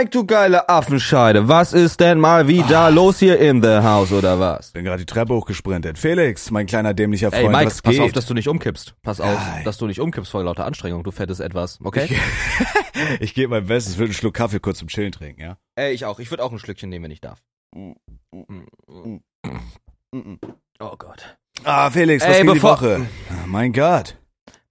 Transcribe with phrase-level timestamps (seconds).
[0.00, 1.46] Mike, du geile Affenscheide.
[1.48, 4.70] Was ist denn mal wieder los hier in the house oder was?
[4.70, 5.98] Bin gerade die Treppe hochgesprintet.
[5.98, 8.00] Felix, mein kleiner dämlicher Freund, Ey, Mike, was pass geht?
[8.00, 8.94] auf, dass du nicht umkippst.
[9.02, 12.18] Pass auf, dass du nicht umkippst vor lauter Anstrengung, du fettes Etwas, okay?
[13.20, 15.58] ich gebe mein Bestes, würde einen Schluck Kaffee kurz zum Chillen trinken, ja?
[15.74, 16.18] Ey, ich auch.
[16.18, 17.42] Ich würde auch ein Schlückchen nehmen, wenn ich darf.
[20.80, 21.36] Oh Gott.
[21.64, 23.06] Ah, Felix, was Ey, geht die Woche?
[23.44, 24.16] Mein Gott.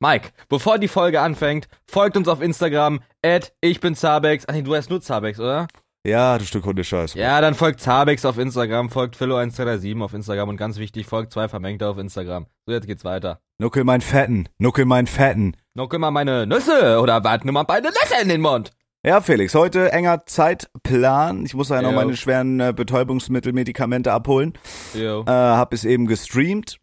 [0.01, 4.45] Mike, bevor die Folge anfängt, folgt uns auf Instagram, at ich bin Zabex.
[4.47, 5.67] Ach nee, du heißt nur Zabex, oder?
[6.07, 7.15] Ja, du Stück Hundescheiß.
[7.15, 11.49] Ja, dann folgt Zabex auf Instagram, folgt Philo1237 auf Instagram und ganz wichtig, folgt zwei
[11.49, 12.45] Vermengte auf Instagram.
[12.65, 13.41] So, jetzt geht's weiter.
[13.57, 15.57] Nuckel mein Fetten, Nuckel mein Fetten.
[15.73, 17.43] Noch immer meine Nüsse oder was?
[17.43, 18.71] Nimm mal beide Nüsse in den Mund.
[19.05, 21.45] Ja, Felix, heute enger Zeitplan.
[21.45, 24.53] Ich muss ja noch meine schweren äh, Betäubungsmittel, Medikamente abholen.
[24.93, 25.23] Jo.
[25.23, 26.79] Äh, hab es eben gestreamt.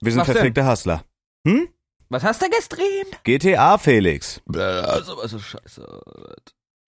[0.00, 1.04] Wir sind verfickte Hustler.
[1.46, 1.68] Hm?
[2.10, 3.22] Was hast du gestreamt?
[3.24, 4.42] GTA, Felix.
[4.52, 6.00] Also, was ist scheiße.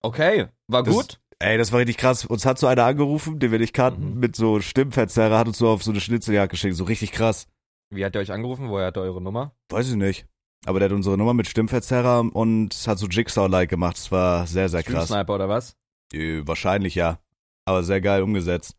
[0.03, 1.21] Okay, war Das- gut.
[1.43, 2.27] Ey, das war richtig krass.
[2.27, 4.21] Uns hat so einer angerufen, den wir nicht kannten, Mhm.
[4.21, 6.75] mit so Stimmverzerrer, hat uns so auf so eine Schnitzeljagd geschickt.
[6.77, 7.47] So richtig krass.
[7.91, 8.69] Wie hat der euch angerufen?
[8.69, 9.55] Woher hat er eure Nummer?
[9.71, 10.27] Weiß ich nicht.
[10.67, 13.97] Aber der hat unsere Nummer mit Stimmverzerrer und hat so Jigsaw-like gemacht.
[13.97, 15.09] Das war sehr, sehr krass.
[15.09, 15.77] Sniper oder was?
[16.13, 17.19] Äh, wahrscheinlich ja.
[17.65, 18.77] Aber sehr geil umgesetzt.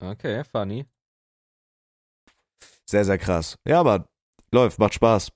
[0.00, 0.86] Okay, funny.
[2.86, 3.56] Sehr, sehr krass.
[3.66, 4.06] Ja, aber
[4.50, 5.30] läuft, macht Spaß.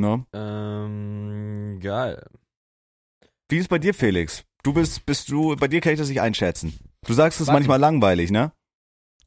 [0.00, 0.26] No?
[0.32, 2.24] Ähm, geil.
[3.48, 4.44] Wie ist bei dir, Felix?
[4.62, 6.78] Du bist, bist du, bei dir kann ich das nicht einschätzen.
[7.06, 8.52] Du sagst es manchmal langweilig, ne?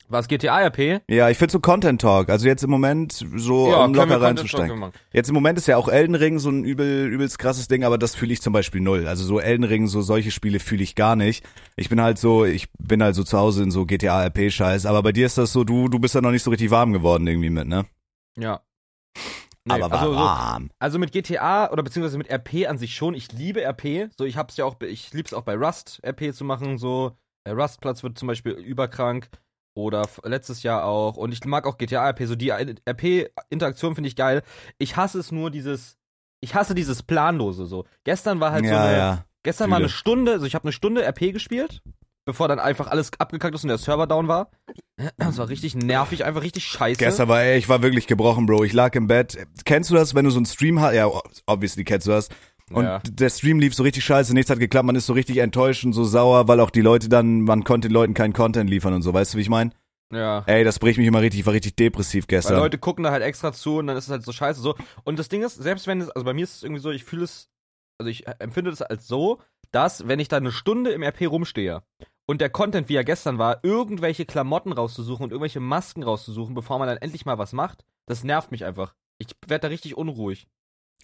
[0.09, 1.01] Was GTA RP?
[1.09, 2.29] Ja, ich finde so Content Talk.
[2.29, 4.91] Also jetzt im Moment so um können wir locker reinzusteigen.
[5.11, 7.97] Jetzt im Moment ist ja auch Elden Ring so ein übel, übelst krasses Ding, aber
[7.97, 9.07] das fühle ich zum Beispiel null.
[9.07, 11.45] Also so Elden Ring, so solche Spiele fühle ich gar nicht.
[11.75, 14.85] Ich bin halt so, ich bin halt so zu Hause in so GTA RP Scheiß,
[14.85, 16.93] aber bei dir ist das so, du, du bist da noch nicht so richtig warm
[16.93, 17.85] geworden irgendwie mit, ne?
[18.37, 18.61] Ja.
[19.67, 20.69] Nee, aber also, so, warm.
[20.79, 23.13] also mit GTA oder beziehungsweise mit RP an sich schon.
[23.13, 24.09] Ich liebe RP.
[24.17, 26.77] So, ich hab's ja auch, ich lieb's auch bei Rust RP zu machen.
[26.77, 27.17] So,
[27.47, 29.29] Rustplatz wird zum Beispiel überkrank.
[29.75, 31.17] Oder letztes Jahr auch.
[31.17, 32.25] Und ich mag auch GTA RP.
[32.25, 34.41] So, die RP-Interaktion finde ich geil.
[34.79, 35.97] Ich hasse es nur dieses,
[36.41, 37.85] ich hasse dieses Planlose so.
[38.03, 39.25] Gestern war halt so ja, eine, ja.
[39.43, 39.85] Gestern war Fühle.
[39.85, 41.81] eine Stunde, also ich habe eine Stunde RP gespielt,
[42.27, 44.51] bevor dann einfach alles abgekackt ist und der Server down war.
[45.17, 46.99] Das war richtig nervig, einfach richtig scheiße.
[46.99, 48.65] Gestern war, ey, ich war wirklich gebrochen, Bro.
[48.65, 49.37] Ich lag im Bett.
[49.63, 50.93] Kennst du das, wenn du so einen Stream hast?
[50.93, 51.09] Ja,
[51.47, 52.29] obviously kennst du das.
[52.69, 52.99] Und Ja.
[53.09, 55.93] der Stream lief so richtig scheiße, nichts hat geklappt, man ist so richtig enttäuscht und
[55.93, 59.03] so sauer, weil auch die Leute dann, man konnte den Leuten keinen Content liefern und
[59.03, 59.71] so, weißt du, wie ich meine?
[60.13, 60.43] Ja.
[60.47, 62.57] Ey, das bricht mich immer richtig, ich war richtig depressiv Weil gestern.
[62.59, 64.75] Leute gucken da halt extra zu und dann ist es halt so scheiße so.
[65.05, 67.05] Und das Ding ist, selbst wenn es, also bei mir ist es irgendwie so, ich
[67.05, 67.47] fühle es,
[67.99, 69.39] also ich empfinde es als so,
[69.71, 71.83] dass wenn ich da eine Stunde im RP rumstehe
[72.27, 76.77] und der Content, wie er gestern war, irgendwelche Klamotten rauszusuchen und irgendwelche Masken rauszusuchen, bevor
[76.77, 78.93] man dann endlich mal was macht, das nervt mich einfach.
[79.17, 80.47] Ich werde da richtig unruhig.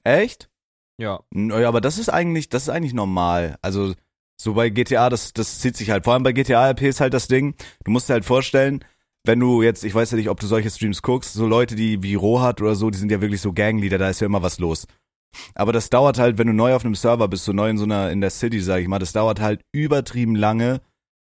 [0.03, 0.49] Echt?
[0.97, 1.21] Ja.
[1.31, 3.57] Naja, aber das ist eigentlich, das ist eigentlich normal.
[3.61, 3.93] Also,
[4.39, 6.03] so bei GTA, das, das zieht sich halt.
[6.03, 8.83] Vor allem bei GTA RP ist halt das Ding, du musst dir halt vorstellen,
[9.25, 12.03] wenn du jetzt, ich weiß ja nicht, ob du solche Streams guckst, so Leute, die
[12.03, 14.59] wie Rohat oder so, die sind ja wirklich so Gangleader, da ist ja immer was
[14.59, 14.85] los.
[15.55, 17.85] Aber das dauert halt, wenn du neu auf einem Server bist, so neu in so
[17.85, 20.81] einer, in der City, sag ich mal, das dauert halt übertrieben lange,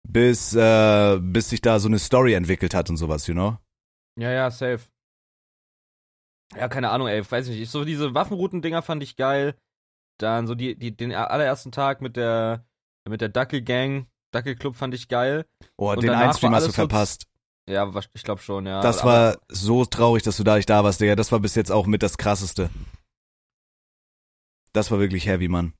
[0.08, 3.58] bis, äh, bis sich da so eine Story entwickelt hat und sowas, you know?
[4.18, 4.80] Ja, ja, safe.
[6.56, 7.70] Ja, keine Ahnung, ey, weiß ich nicht.
[7.70, 9.56] So diese Waffenrouten-Dinger fand ich geil.
[10.18, 12.64] Dann so die, die, den allerersten Tag mit der,
[13.08, 15.46] mit der Dackel-Gang, Dackel-Club fand ich geil.
[15.76, 17.26] Oh, Und den Einstream hast du so- verpasst.
[17.68, 18.82] Ja, ich glaube schon, ja.
[18.82, 21.16] Das Aber- war so traurig, dass du da nicht da warst, Digga.
[21.16, 22.68] Das war bis jetzt auch mit das krasseste.
[24.72, 25.72] Das war wirklich heavy, Mann.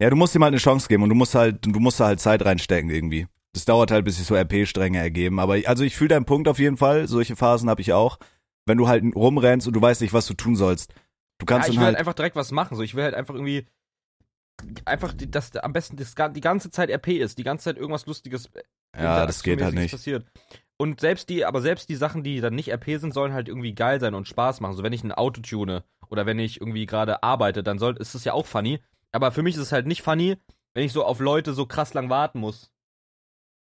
[0.00, 2.06] Ja, du musst ihm halt eine Chance geben und du musst halt, du musst da
[2.06, 3.28] halt Zeit reinstecken irgendwie.
[3.56, 5.40] Das dauert halt, bis sich so RP-Stränge ergeben.
[5.40, 7.08] Aber ich- also ich fühle deinen Punkt auf jeden Fall.
[7.08, 8.18] Solche Phasen habe ich auch.
[8.66, 10.92] Wenn du halt rumrennst und du weißt nicht, was du tun sollst.
[11.38, 11.98] Du ja, kannst ich will halt halt.
[11.98, 12.76] einfach direkt was machen.
[12.76, 13.66] So, ich will halt einfach irgendwie
[14.84, 18.50] einfach, dass am besten das, die ganze Zeit RP ist, die ganze Zeit irgendwas Lustiges.
[18.96, 19.90] ja, das geht halt nicht.
[19.92, 20.26] Passiert.
[20.78, 23.74] Und selbst die, aber selbst die Sachen, die dann nicht RP sind, sollen halt irgendwie
[23.74, 24.76] geil sein und Spaß machen.
[24.76, 28.14] So, wenn ich ein Auto tune oder wenn ich irgendwie gerade arbeite, dann soll, ist
[28.14, 28.80] es ja auch funny.
[29.12, 30.36] Aber für mich ist es halt nicht funny,
[30.74, 32.70] wenn ich so auf Leute so krass lang warten muss.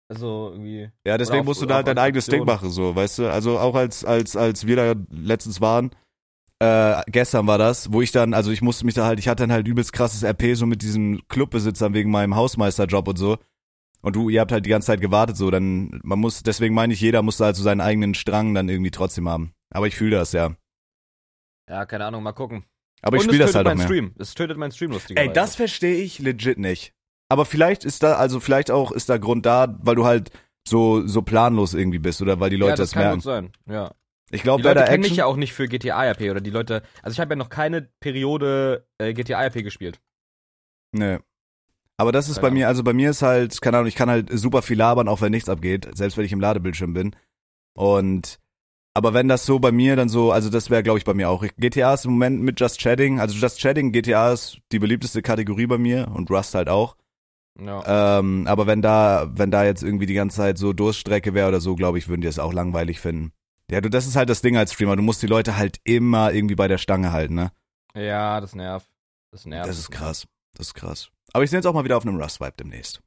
[0.07, 0.89] Also irgendwie.
[1.05, 3.31] Ja, deswegen auf- musst du da halt dein eigenes Ding machen, so, weißt du?
[3.31, 5.91] Also auch als, als, als wir da letztens waren,
[6.59, 9.43] äh, gestern war das, wo ich dann, also ich musste mich da halt, ich hatte
[9.43, 13.37] dann halt übelst krasses RP so mit diesen Clubbesitzern wegen meinem Hausmeisterjob und so.
[14.01, 16.93] Und du, ihr habt halt die ganze Zeit gewartet, so, dann, man muss, deswegen meine
[16.93, 19.53] ich, jeder muss da halt so seinen eigenen Strang dann irgendwie trotzdem haben.
[19.73, 20.55] Aber ich fühle das, ja.
[21.67, 22.63] Ja, keine Ahnung, mal gucken.
[23.01, 23.85] Aber ich Und spiele es das halt auch mehr.
[23.87, 24.13] Stream.
[24.19, 25.27] Es tötet meinen Stream lustigerweise.
[25.27, 26.93] Ey, das verstehe ich legit nicht.
[27.29, 30.29] Aber vielleicht ist da, also vielleicht auch ist da Grund da, weil du halt
[30.67, 33.17] so, so planlos irgendwie bist oder weil die Leute ja, das das kann merken.
[33.17, 33.51] gut sein.
[33.67, 33.91] Ja.
[34.31, 35.11] Ich glaube, Die Leute kennen Action.
[35.11, 36.81] mich ja auch nicht für GTA RP oder die Leute.
[37.03, 39.99] Also ich habe ja noch keine Periode äh, GTA RP gespielt.
[40.91, 41.19] Nee.
[41.97, 44.09] Aber das ist Keine bei mir, also bei mir ist halt, keine Ahnung, ich kann
[44.09, 47.15] halt super viel labern, auch wenn nichts abgeht, selbst wenn ich im Ladebildschirm bin.
[47.73, 48.39] Und
[48.93, 51.29] aber wenn das so bei mir dann so, also das wäre glaube ich bei mir
[51.29, 51.45] auch.
[51.57, 55.67] GTA ist im Moment mit Just Chatting, also Just Chatting, GTA ist die beliebteste Kategorie
[55.67, 56.95] bei mir und Rust halt auch.
[57.59, 58.19] Ja.
[58.19, 61.61] Ähm, aber wenn da, wenn da jetzt irgendwie die ganze Zeit so Durststrecke wäre oder
[61.61, 63.31] so, glaube ich, würden die es auch langweilig finden.
[63.71, 64.95] Ja, du, das ist halt das Ding als Streamer.
[64.95, 67.51] Du musst die Leute halt immer irgendwie bei der Stange halten, ne?
[67.95, 68.89] ja, das nervt.
[69.31, 69.69] Das nervt.
[69.69, 70.27] Das ist krass.
[70.53, 71.09] Das ist krass.
[71.33, 73.01] Aber ich bin jetzt auch mal wieder auf einem Rust-Vibe demnächst.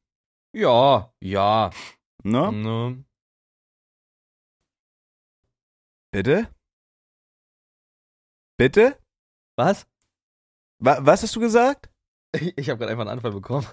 [0.53, 1.71] Ja, ja.
[2.23, 2.53] Ne?
[2.53, 3.05] Ne?
[6.11, 6.49] Bitte?
[8.59, 8.99] Bitte?
[9.57, 9.87] Was?
[10.79, 11.91] Wa was hast du gesagt?
[12.57, 13.67] Ich habe gerade einfach einen Anfall bekommen.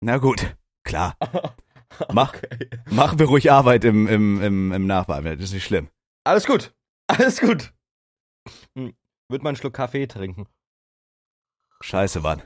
[0.00, 1.16] Na gut, klar.
[2.12, 2.34] Mach.
[2.34, 2.68] Okay.
[2.90, 5.38] Machen wir ruhig Arbeit im, im, im, im Nachbearbeiten.
[5.38, 5.88] Das ist nicht schlimm.
[6.24, 6.74] Alles gut.
[7.06, 7.72] Alles gut.
[8.76, 8.94] Hm.
[9.28, 10.46] Wird mal einen Schluck Kaffee trinken.
[11.80, 12.42] Scheiße, Mann.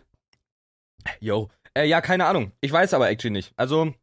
[1.20, 1.50] Yo.
[1.74, 2.52] Äh, ja, keine Ahnung.
[2.60, 3.52] Ich weiß aber actually nicht.
[3.56, 3.94] Also,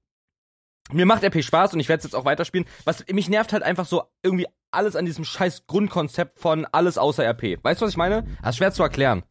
[0.92, 2.68] mir macht RP Spaß und ich werde es jetzt auch weiterspielen.
[2.86, 7.24] Was mich nervt halt einfach so irgendwie alles an diesem scheiß Grundkonzept von alles außer
[7.25, 7.64] RP.
[7.64, 8.24] Weißt du, was ich meine?
[8.42, 9.24] Das ist schwer zu erklären.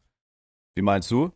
[0.77, 1.31] Wie meinst du?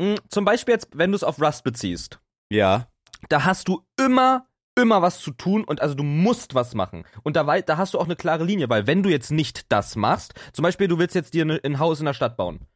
[0.00, 2.18] Hm, zum Beispiel jetzt, wenn du es auf Rust beziehst.
[2.50, 2.88] Ja.
[3.28, 4.46] da hast du immer,
[4.78, 7.04] immer was zu tun und also du musst was machen.
[7.22, 9.96] Und da, da hast du auch eine klare Linie, weil wenn du jetzt nicht das
[9.96, 12.66] machst, zum Beispiel du willst jetzt dir ne- ein Haus in der Stadt bauen.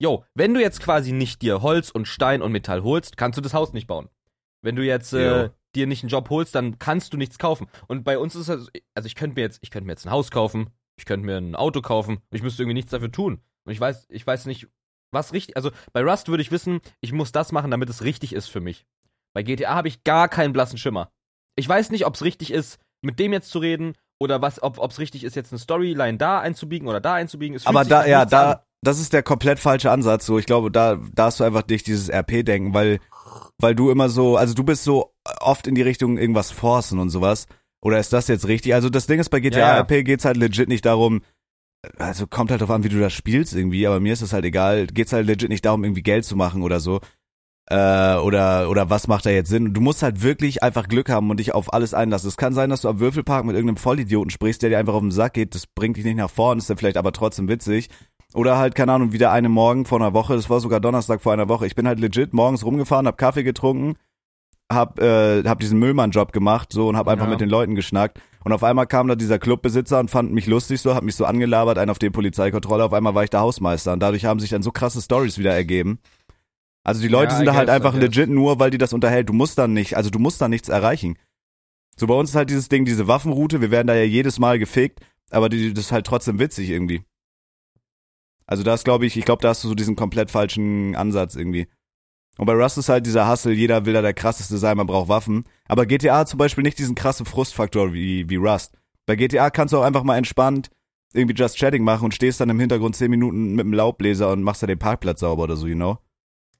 [0.00, 3.42] Jo, wenn du jetzt quasi nicht dir Holz und Stein und Metall holst, kannst du
[3.42, 4.08] das Haus nicht bauen.
[4.62, 7.66] Wenn du jetzt äh, dir nicht einen Job holst, dann kannst du nichts kaufen.
[7.86, 10.10] Und bei uns ist es, also ich könnte mir jetzt, ich könnte mir jetzt ein
[10.12, 13.40] Haus kaufen, ich könnte mir ein Auto kaufen, ich müsste irgendwie nichts dafür tun.
[13.64, 14.68] Und ich weiß, ich weiß nicht,
[15.10, 18.32] was richtig, also bei Rust würde ich wissen, ich muss das machen, damit es richtig
[18.34, 18.86] ist für mich.
[19.34, 21.10] Bei GTA habe ich gar keinen blassen Schimmer.
[21.56, 24.78] Ich weiß nicht, ob es richtig ist, mit dem jetzt zu reden oder was, ob
[24.90, 27.56] es richtig ist, jetzt eine Storyline da einzubiegen oder da einzubiegen.
[27.56, 28.50] Es Aber da, ja, nichts an.
[28.50, 30.26] da, das ist der komplett falsche Ansatz.
[30.26, 33.00] So, ich glaube, da, da hast du einfach nicht dieses RP-Denken, weil,
[33.58, 37.10] weil du immer so, also du bist so oft in die Richtung irgendwas forcen und
[37.10, 37.46] sowas.
[37.80, 38.74] Oder ist das jetzt richtig?
[38.74, 39.80] Also das Ding ist, bei GTA Ja, ja.
[39.80, 41.22] RP geht's halt legit nicht darum,
[41.98, 44.44] also kommt halt drauf an, wie du das spielst irgendwie, aber mir ist es halt
[44.44, 47.00] egal, geht's halt legit nicht darum, irgendwie Geld zu machen oder so.
[47.70, 49.74] Äh, oder, oder was macht da jetzt Sinn?
[49.74, 52.28] Du musst halt wirklich einfach Glück haben und dich auf alles einlassen.
[52.28, 55.02] Es kann sein, dass du am Würfelpark mit irgendeinem Vollidioten sprichst, der dir einfach auf
[55.02, 57.90] den Sack geht, das bringt dich nicht nach vorn, ist dann vielleicht aber trotzdem witzig.
[58.34, 61.32] Oder halt, keine Ahnung, wieder eine Morgen vor einer Woche, das war sogar Donnerstag vor
[61.32, 61.66] einer Woche.
[61.66, 63.96] Ich bin halt legit morgens rumgefahren, hab Kaffee getrunken,
[64.70, 67.30] hab, äh, hab diesen Müllmann-Job gemacht, so, und hab einfach Ja.
[67.30, 68.20] mit den Leuten geschnackt.
[68.44, 71.24] Und auf einmal kam da dieser Clubbesitzer und fand mich lustig so, hat mich so
[71.24, 73.92] angelabert, einen auf den Polizeikontrolle, auf einmal war ich der Hausmeister.
[73.92, 75.98] Und dadurch haben sich dann so krasse Stories wieder ergeben.
[76.84, 79.28] Also die Leute Ja, sind da halt einfach legit nur, weil die das unterhält.
[79.28, 81.18] Du musst dann nicht, also du musst da nichts erreichen.
[81.96, 84.58] So bei uns ist halt dieses Ding, diese Waffenroute, wir werden da ja jedes Mal
[84.58, 85.00] gefickt,
[85.30, 87.02] aber die, das ist halt trotzdem witzig irgendwie.
[88.46, 91.34] Also da ist, glaube ich, ich glaube, da hast du so diesen komplett falschen Ansatz
[91.34, 91.66] irgendwie.
[92.38, 95.08] Und bei Rust ist halt dieser Hustle, jeder will da der krasseste sein, man braucht
[95.08, 95.44] Waffen.
[95.66, 98.78] Aber GTA hat zum Beispiel nicht diesen krassen Frustfaktor wie, wie Rust.
[99.04, 100.70] Bei GTA kannst du auch einfach mal entspannt
[101.12, 104.42] irgendwie Just Chatting machen und stehst dann im Hintergrund zehn Minuten mit dem Laubbläser und
[104.42, 105.98] machst da den Parkplatz sauber oder so, you know?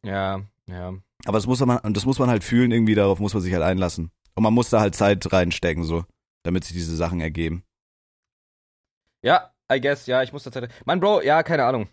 [0.02, 0.94] Ja, ja.
[1.24, 3.62] Aber das muss man, das muss man halt fühlen, irgendwie, darauf muss man sich halt
[3.62, 4.10] einlassen.
[4.34, 6.04] Und man muss da halt Zeit reinstecken, so,
[6.44, 7.64] damit sich diese Sachen ergeben.
[9.22, 10.72] Ja, I guess, ja, ich muss tatsächlich.
[10.86, 11.88] Mann, Bro, ja, keine Ahnung.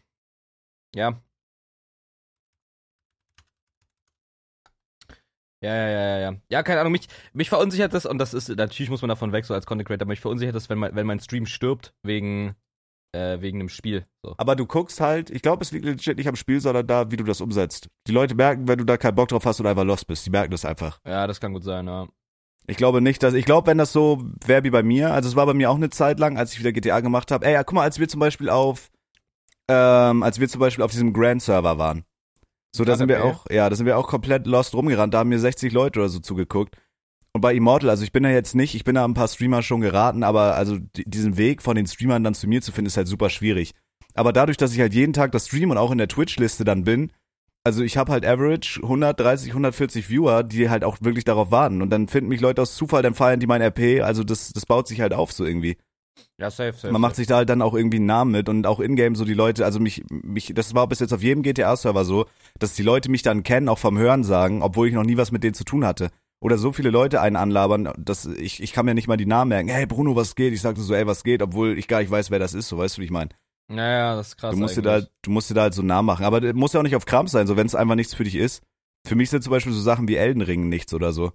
[0.93, 1.19] Ja.
[5.62, 6.38] Ja, ja, ja, ja, ja.
[6.50, 9.45] Ja, keine Ahnung, mich, mich verunsichert das, und das ist, natürlich muss man davon weg,
[9.45, 12.55] so als Content Creator, mich verunsichert das, wenn mein, wenn mein Stream stirbt, wegen,
[13.13, 14.05] äh, wegen einem Spiel.
[14.24, 14.35] So.
[14.38, 17.17] Aber du guckst halt, ich glaube, es liegt legit nicht am Spiel, sondern da, wie
[17.17, 17.89] du das umsetzt.
[18.07, 20.29] Die Leute merken, wenn du da keinen Bock drauf hast oder einfach lost bist, die
[20.29, 21.00] merken das einfach.
[21.05, 22.07] Ja, das kann gut sein, ja.
[22.67, 25.35] Ich glaube nicht, dass, ich glaube, wenn das so wäre wie bei mir, also es
[25.35, 27.63] war bei mir auch eine Zeit lang, als ich wieder GTA gemacht habe, ey, ja,
[27.63, 28.89] guck mal, als wir zum Beispiel auf,
[29.67, 32.05] ähm, als wir zum Beispiel auf diesem Grand-Server waren.
[32.75, 35.29] So, da sind wir auch, ja, da sind wir auch komplett lost rumgerannt, da haben
[35.29, 36.75] mir 60 Leute oder so zugeguckt.
[37.32, 39.62] Und bei Immortal, also ich bin da jetzt nicht, ich bin da ein paar Streamer
[39.62, 42.88] schon geraten, aber also di- diesen Weg von den Streamern dann zu mir zu finden,
[42.88, 43.72] ist halt super schwierig.
[44.13, 46.84] Aber dadurch, dass ich halt jeden Tag das Stream und auch in der Twitch-Liste dann
[46.86, 47.12] bin,
[47.65, 51.82] also ich habe halt average 130, 140 Viewer, die halt auch wirklich darauf warten.
[51.82, 54.01] Und dann finden mich Leute aus Zufall, dann feiern die mein RP.
[54.03, 55.77] Also das, das baut sich halt auf so irgendwie.
[56.38, 56.91] Ja, safe, safe.
[56.91, 59.25] Man macht sich da halt dann auch irgendwie einen Namen mit und auch in-game so
[59.25, 62.25] die Leute, also mich, mich, das war bis jetzt auf jedem GTA-Server so,
[62.60, 65.31] dass die Leute mich dann kennen, auch vom Hören sagen, obwohl ich noch nie was
[65.31, 66.10] mit denen zu tun hatte.
[66.41, 69.50] Oder so viele Leute einen anlabern, dass ich, ich kann mir nicht mal die Namen
[69.50, 69.69] merken.
[69.69, 70.53] Hey Bruno, was geht?
[70.53, 71.41] Ich sagte so, ey, was geht?
[71.41, 73.29] Obwohl ich gar nicht weiß, wer das ist, so weißt du, wie ich meine.
[73.72, 74.53] Ja, ja, das ist krass.
[74.53, 76.25] Du musst dir da, halt- du musst dir da halt so einen Namen machen.
[76.25, 78.24] Aber das muss ja auch nicht auf Krampf sein, so wenn es einfach nichts für
[78.25, 78.62] dich ist.
[79.07, 81.31] Für mich sind zum Beispiel so Sachen wie Elden Ring nichts oder so.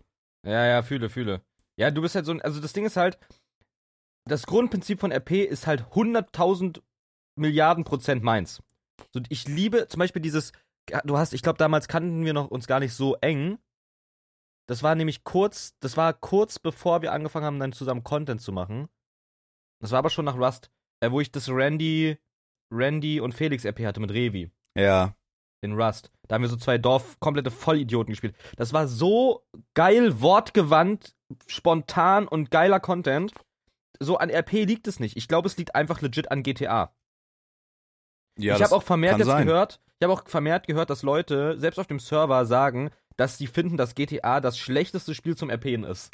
[0.47, 1.41] Ja, ja, fühle, fühle.
[1.77, 3.19] Ja, du bist halt so ein, also das Ding ist halt,
[4.25, 6.81] das Grundprinzip von RP ist halt 100.000
[7.37, 8.63] Milliarden Prozent meins.
[9.13, 10.53] So, ich liebe zum Beispiel dieses,
[11.05, 13.59] du hast, ich glaube, damals kannten wir noch uns gar nicht so eng.
[14.69, 18.53] Das war nämlich kurz, das war kurz bevor wir angefangen haben, dann zusammen Content zu
[18.53, 18.89] machen.
[19.81, 22.19] Das war aber schon nach Rust, äh, wo ich das Randy,
[22.71, 24.51] Randy und Felix RP hatte mit Revi.
[24.77, 25.17] Ja.
[25.63, 26.13] In Rust.
[26.29, 28.35] Da haben wir so zwei Dorf komplette Vollidioten gespielt.
[28.57, 33.33] Das war so geil, wortgewandt, spontan und geiler Content.
[34.03, 35.17] So an RP liegt es nicht.
[35.17, 36.95] Ich glaube, es liegt einfach legit an GTA.
[38.39, 39.47] ja ich habe auch vermehrt jetzt sein.
[39.47, 43.47] gehört, ich habe auch vermehrt gehört, dass Leute selbst auf dem Server sagen, dass sie
[43.47, 46.11] finden, dass GTA das schlechteste Spiel zum RPen ist.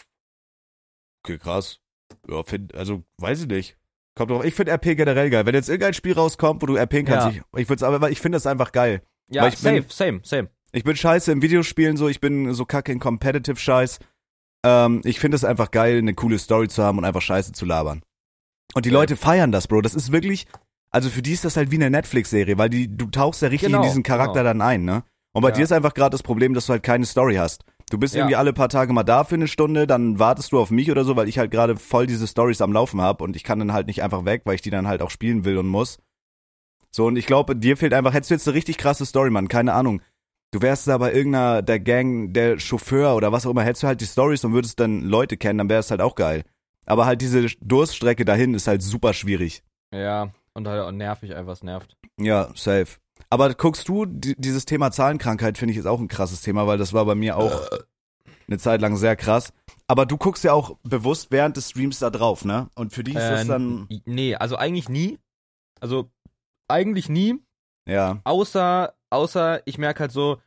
[1.24, 1.80] Okay, krass.
[2.28, 3.76] Ja, find, also, weiß ich nicht.
[4.16, 4.44] Kommt drauf.
[4.44, 5.44] Ich finde RP generell geil.
[5.46, 7.42] Wenn jetzt irgendein Spiel rauskommt, wo du RPen kannst, Ja.
[7.54, 9.02] ich, ich aber, ich finde das einfach geil.
[9.28, 10.50] Ja, safe, bin- same, same.
[10.72, 13.98] Ich bin scheiße im Videospielen so, ich bin so kacke in Competitive Scheiß.
[14.66, 17.64] Ähm, ich finde es einfach geil, eine coole Story zu haben und einfach Scheiße zu
[17.64, 18.02] labern.
[18.74, 18.94] Und die Ja.
[18.94, 19.82] Leute feiern das, Bro.
[19.82, 20.46] Das ist wirklich,
[20.90, 23.68] also für die ist das halt wie eine Netflix-Serie, weil die, du tauchst ja richtig
[23.70, 24.44] Genau, in diesen Charakter genau.
[24.50, 25.04] dann ein, ne?
[25.32, 25.54] Und bei Ja.
[25.54, 27.62] dir ist einfach gerade das Problem, dass du halt keine Story hast.
[27.90, 28.20] Du bist Ja.
[28.22, 31.04] irgendwie alle paar Tage mal da für eine Stunde, dann wartest du auf mich oder
[31.04, 33.72] so, weil ich halt gerade voll diese Stories am Laufen habe und ich kann dann
[33.72, 35.98] halt nicht einfach weg, weil ich die dann halt auch spielen will und muss.
[36.90, 39.48] So, und ich glaube, dir fehlt einfach, hättest du jetzt eine richtig krasse Story, Mann,
[39.48, 40.00] keine Ahnung.
[40.52, 43.86] Du wärst da bei irgendeiner, der Gang, der Chauffeur oder was auch immer, hättest du
[43.88, 46.44] halt die Stories und würdest dann Leute kennen, dann wäre es halt auch geil.
[46.86, 49.62] Aber halt diese Durststrecke dahin ist halt super schwierig.
[49.92, 51.96] Ja, und halt auch nervig einfach, es nervt.
[52.18, 52.98] Ja, safe.
[53.28, 56.78] Aber guckst du, die, dieses Thema Zahlenkrankheit finde ich ist auch ein krasses Thema, weil
[56.78, 57.68] das war bei mir auch
[58.46, 59.52] eine Zeit lang sehr krass.
[59.88, 62.70] Aber du guckst ja auch bewusst während des Streams da drauf, ne?
[62.74, 65.18] Und für dich ist das Äh, dann, nee, also eigentlich nie.
[65.80, 66.10] Also
[66.68, 67.36] eigentlich nie,
[67.88, 70.40] ja, außer außer ich merke halt so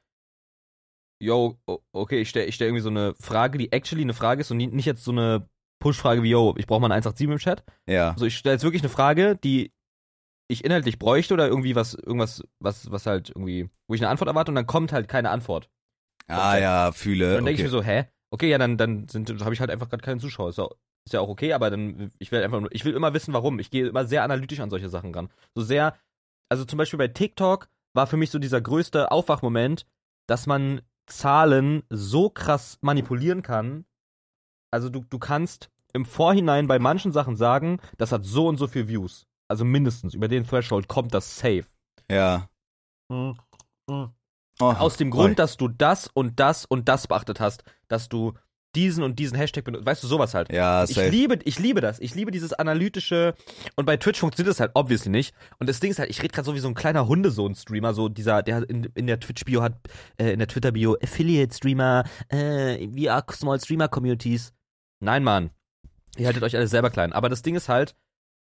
[1.22, 1.60] yo,
[1.92, 4.58] okay, ich stelle ich stell irgendwie so eine Frage, die actually eine Frage ist und
[4.58, 5.48] nicht jetzt so eine
[5.80, 7.63] Push-Frage wie, yo, ich brauche mal eine 187 im Chat.
[7.88, 9.72] ja, Also ich stelle jetzt wirklich eine Frage, die
[10.50, 14.28] ich inhaltlich bräuchte oder irgendwie was, irgendwas, was, was halt irgendwie, wo ich eine Antwort
[14.28, 15.70] erwarte und dann kommt halt keine Antwort.
[16.28, 17.30] ah ja, fühle.
[17.30, 17.68] Und dann denke okay.
[17.68, 18.06] ich mir so, hä?
[18.32, 20.50] Okay, ja, dann, dann sind, habe ich halt einfach gerade keinen Zuschauer.
[20.50, 20.68] Ist ja,
[21.06, 23.60] ist ja auch okay, aber dann, ich will einfach nur, ich will immer wissen, warum.
[23.60, 25.30] Ich gehe immer sehr analytisch an solche Sachen ran.
[25.56, 25.96] So sehr,
[26.50, 29.86] also zum Beispiel bei TikTok war für mich so dieser größte Aufwachmoment,
[30.27, 33.86] dass man Zahlen so krass manipulieren kann.
[34.72, 38.67] Also du, du kannst im Vorhinein bei manchen Sachen sagen, das hat so und so
[38.67, 39.25] viel Views.
[39.48, 41.65] Also mindestens, über den Threshold kommt das safe.
[42.10, 42.48] ja.
[44.62, 45.10] Oh, Aus dem.
[45.10, 48.34] Grund, dass du das und das und das beachtet hast, dass du
[48.76, 50.52] diesen und diesen Hashtag benutzt, weißt du, sowas halt.
[50.52, 51.10] Ja, Ich safe.
[51.10, 52.00] liebe, ich liebe das.
[52.00, 53.34] Ich liebe dieses analytische.
[53.76, 55.34] Und bei Twitch funktioniert das halt obviously nicht.
[55.60, 58.10] Und das Ding ist halt, ich rede gerade so wie so ein kleiner Hundesohn-Streamer, so
[58.10, 59.74] dieser, der in, in der Twitch-Bio hat,
[60.18, 64.54] äh, in der Twitter-Bio Affiliate-Streamer, äh, are small Streamer-Communities.
[65.00, 65.50] Nein, Mann.
[66.18, 67.14] Ihr haltet euch alle selber klein.
[67.14, 67.96] Aber das Ding ist halt,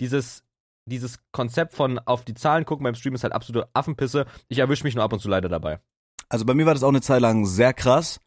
[0.00, 0.44] dieses,
[0.86, 4.26] dieses Konzept von auf die Zahlen gucken beim Stream ist halt absolute Affenpisse.
[4.48, 5.80] Ich erwische mich nur ab und zu leider dabei.
[6.28, 8.20] Also bei mir war das auch eine Zeit lang sehr krass.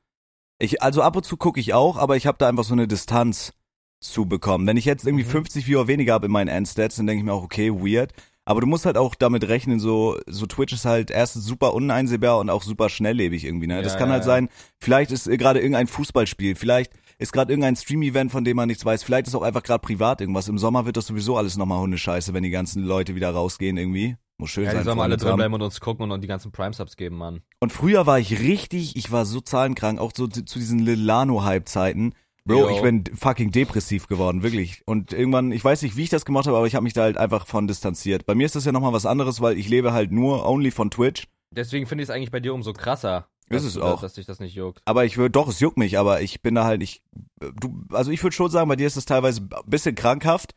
[0.60, 2.88] Ich, also ab und zu gucke ich auch, aber ich habe da einfach so eine
[2.88, 3.54] Distanz
[4.00, 4.68] zu bekommen.
[4.68, 5.30] Wenn ich jetzt irgendwie Mhm.
[5.30, 8.14] 50 Viewer weniger habe in meinen Endstats, dann denke ich mir auch, okay, weird.
[8.48, 12.38] Aber du musst halt auch damit rechnen, so, so Twitch ist halt erstens super uneinsehbar
[12.40, 13.82] und auch super schnelllebig irgendwie, ne?
[13.82, 14.28] Das Ja, kann ja, halt ja.
[14.28, 18.68] sein, vielleicht ist äh, gerade irgendein Fußballspiel, vielleicht ist gerade irgendein Stream-Event, von dem man
[18.68, 20.48] nichts weiß, vielleicht ist auch einfach gerade privat irgendwas.
[20.48, 24.16] Im Sommer wird das sowieso alles nochmal Hundescheiße, wenn die ganzen Leute wieder rausgehen irgendwie.
[24.38, 24.86] Muss schön Ja, die sein.
[24.86, 27.42] sollen mal alle drin bleiben und uns gucken und, und die ganzen Prime-Subs geben, Mann.
[27.60, 32.14] Und früher war ich richtig, ich war so zahlenkrank, auch so zu, zu diesen Lilano-Hype-Zeiten.
[32.48, 32.70] Bro, Jo.
[32.76, 34.84] ich bin fucking depressiv geworden, wirklich.
[34.86, 37.02] Und irgendwann, ich weiß nicht, wie ich das gemacht habe, aber ich habe mich da
[37.04, 38.26] halt einfach von distanziert.
[38.28, 40.92] Bei mir ist das ja nochmal was anderes, weil ich lebe halt nur only von
[40.92, 41.28] Twitch.
[41.50, 43.28] Deswegen finde ich es eigentlich bei dir umso krasser.
[43.50, 44.02] Ist es auch.
[44.02, 44.82] Dass dich das nicht juckt.
[44.86, 47.02] Aber ich würde, doch, es juckt mich, aber ich bin da halt, ich,
[47.40, 50.54] du, also ich würde schon sagen, bei dir ist es teilweise ein bisschen krankhaft.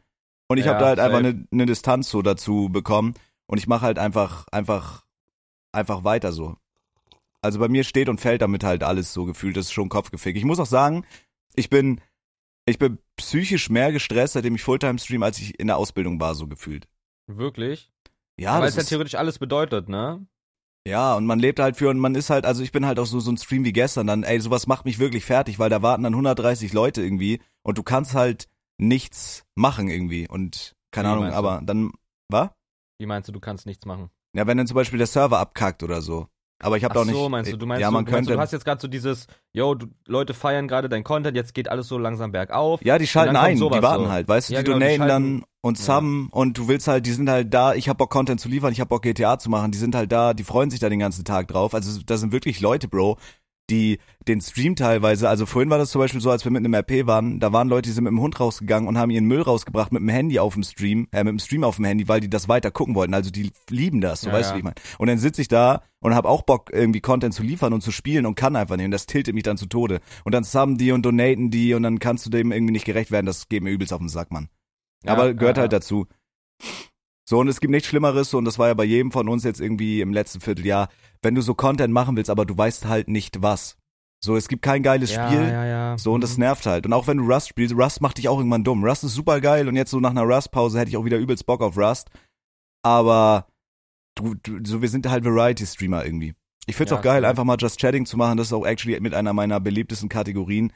[0.50, 1.28] Und ich Ja, habe da halt einfach safe.
[1.28, 3.14] eine ne Distanz so dazu bekommen.
[3.48, 5.04] Und ich mache halt einfach, einfach,
[5.72, 6.56] einfach weiter so.
[7.42, 10.36] Also bei mir steht und fällt damit halt alles so gefühlt, das ist schon Kopfgefick.
[10.36, 11.04] Ich muss auch sagen,
[11.54, 12.00] ich bin,
[12.66, 16.34] ich bin psychisch mehr gestresst, seitdem ich Fulltime stream, als ich in der Ausbildung war,
[16.36, 16.86] so gefühlt.
[17.26, 17.90] Wirklich?
[18.38, 20.26] Ja, Weil es ja theoretisch alles bedeutet, ne?
[20.88, 23.06] ja, und man lebt halt für, und man ist halt, also ich bin halt auch
[23.06, 25.82] so, so ein Stream wie gestern, dann, ey, sowas macht mich wirklich fertig, weil da
[25.82, 31.26] warten dann 130 Leute irgendwie und du kannst halt nichts machen irgendwie und, keine Ahnung,
[31.26, 31.92] aber dann,
[32.28, 32.50] was?
[32.98, 34.10] Wie meinst du, du kannst nichts machen?
[34.34, 36.26] Ja, wenn dann zum Beispiel der Server abkackt oder so.
[36.60, 37.14] Aber ich habe doch nicht.
[37.14, 38.32] so, meinst du, du meinst, ja, man du, könnte.
[38.32, 41.68] du, hast jetzt gerade so dieses, yo, du, Leute feiern gerade dein Content, jetzt geht
[41.70, 42.84] alles so langsam bergauf.
[42.84, 44.10] ja, die schalten dann ein, die warten so.
[44.10, 45.84] halt, weißt du, Ja, die genau, die donaten dann schalten- und Ja.
[45.84, 48.72] subben und du willst halt, die sind halt da, ich hab Bock Content zu liefern,
[48.72, 50.98] ich hab Bock GTA zu machen, die sind halt da, die freuen sich da den
[50.98, 51.74] ganzen Tag drauf.
[51.74, 53.18] Also da sind wirklich Leute, Bro.
[53.70, 56.74] Die den Stream teilweise, also vorhin war das zum Beispiel so, als wir mit einem
[56.74, 59.40] RP waren, da waren Leute, die sind mit dem Hund rausgegangen und haben ihren Müll
[59.40, 62.20] rausgebracht mit dem Handy auf dem Stream, äh, mit dem Stream auf dem Handy, weil
[62.20, 63.14] die das weiter gucken wollten.
[63.14, 64.54] Also die lieben das, so Ja, weißt du, ja.
[64.56, 64.76] wie ich meine.
[64.98, 67.90] Und dann sitze ich da und habe auch Bock, irgendwie Content zu liefern und zu
[67.90, 68.86] spielen und kann einfach nicht.
[68.86, 70.00] Und das tiltet mich dann zu Tode.
[70.24, 73.10] Und dann subben die und donaten die und dann kannst du dem irgendwie nicht gerecht
[73.10, 73.26] werden.
[73.26, 74.48] Das geht mir übelst auf den Sack, Mann.
[75.04, 76.06] Ja, Aber gehört halt dazu.
[77.28, 79.60] So, und es gibt nichts Schlimmeres, und das war ja bei jedem von uns jetzt
[79.60, 80.88] irgendwie im letzten Vierteljahr,
[81.20, 83.76] wenn du so Content machen willst, aber du weißt halt nicht was.
[84.24, 85.42] So, es gibt kein geiles ja, Spiel.
[85.42, 85.98] Ja, ja.
[85.98, 86.44] So, und das Mhm.
[86.44, 86.86] nervt halt.
[86.86, 88.82] Und auch wenn du Rust spielst, Rust macht dich auch irgendwann dumm.
[88.82, 91.44] Rust ist super geil und jetzt so nach einer Rust-Pause hätte ich auch wieder übelst
[91.44, 92.08] Bock auf Rust.
[92.82, 93.46] Aber
[94.14, 96.32] du, du so, wir sind halt Variety-Streamer irgendwie.
[96.64, 98.38] Ich find's auch geil, einfach mal Just Chatting zu machen.
[98.38, 100.72] Das ist auch actually mit einer meiner beliebtesten Kategorien.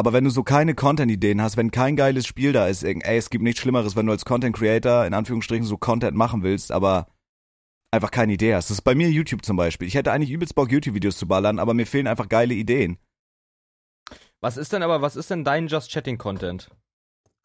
[0.00, 3.28] Aber wenn du so keine Content-Ideen hast, wenn kein geiles Spiel da ist, ey, es
[3.28, 7.08] gibt nichts Schlimmeres, wenn du als Content-Creator in Anführungsstrichen so Content machen willst, aber
[7.90, 8.70] einfach keine Idee hast.
[8.70, 9.86] Das ist bei mir YouTube zum Beispiel.
[9.86, 12.96] Ich hätte eigentlich übelst Bock, YouTube-Videos zu ballern, aber mir fehlen einfach geile Ideen.
[14.40, 16.70] Was ist denn aber, was ist denn dein Just Chatting Content?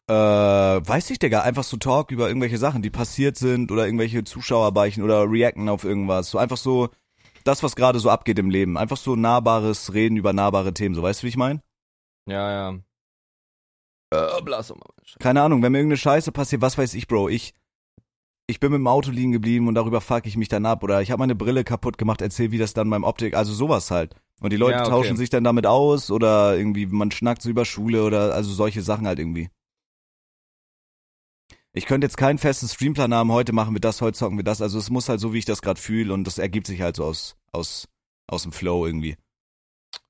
[0.08, 4.24] Äh, weiß ich, Digga, einfach so Talk über irgendwelche Sachen, die passiert sind oder irgendwelche
[4.24, 6.30] Zuschauerbeichen oder reacten auf irgendwas.
[6.30, 6.88] So einfach so
[7.44, 8.78] das, was gerade so abgeht im Leben.
[8.78, 10.94] Einfach so nahbares Reden über nahbare Themen.
[10.94, 11.60] So, weißt du, wie ich meine?
[12.26, 12.78] Ja, ja.
[14.10, 14.80] Äh, blass mal.
[15.18, 17.54] Keine Ahnung, wenn mir irgendeine Scheiße passiert, was weiß ich, Bro, ich
[18.48, 21.02] ich bin mit dem Auto liegen geblieben und darüber fuck ich mich dann ab oder
[21.02, 24.14] ich habe meine Brille kaputt gemacht, erzähl wie das dann beim Optik, also sowas halt.
[24.40, 24.90] Und die Leute Ja, okay.
[24.90, 28.82] tauschen sich dann damit aus oder irgendwie man schnackt so über Schule oder also solche
[28.82, 29.50] Sachen halt irgendwie.
[31.72, 34.62] Ich könnte jetzt keinen festen Streamplan haben, heute machen wir das, heute zocken wir das,
[34.62, 36.96] also es muss halt so, wie ich das gerade fühle und das ergibt sich halt
[36.96, 37.88] so aus aus
[38.28, 39.16] aus dem Flow irgendwie.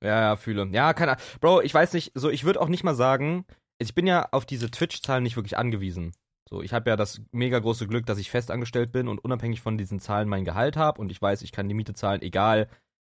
[0.03, 0.67] Ja, ja, fühle.
[0.71, 1.23] Ja, keine Ahnung.
[1.41, 3.45] Bro, ich weiß nicht, so, ich würde auch nicht mal sagen,
[3.79, 6.13] ich bin ja auf diese Twitch-Zahlen nicht wirklich angewiesen.
[6.49, 9.77] So, ich habe ja das mega große Glück, dass ich festangestellt bin und unabhängig von
[9.77, 12.69] diesen Zahlen mein Gehalt habe und ich weiß, ich kann die Miete zahlen, egal,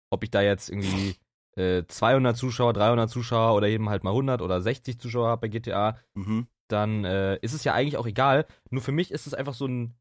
[0.10, 1.16] ob ich da jetzt irgendwie
[1.56, 5.48] äh, 200 Zuschauer, 300 Zuschauer oder eben halt mal 100 oder 60 Zuschauer habe bei
[5.50, 6.48] GTA, Mhm.
[6.68, 8.46] dann äh, ist es ja eigentlich auch egal.
[8.72, 9.94] Nur für mich ist es einfach so ein,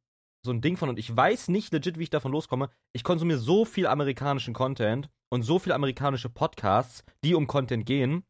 [0.47, 2.71] so ein Ding von, und ich weiß nicht legit, wie ich davon loskomme.
[2.95, 8.25] Ich konsumiere so viel amerikanischen Content und so viel amerikanische Podcasts, die um Content gehen.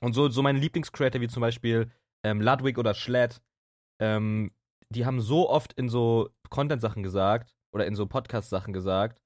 [0.00, 1.90] Und so, so meine Lieblingscreator, wie zum Beispiel
[2.22, 3.40] ähm, Ludwig oder Schlatt,
[4.00, 4.52] ähm,
[4.90, 9.22] die haben so oft in so Content-Sachen gesagt oder in so Podcast-Sachen gesagt,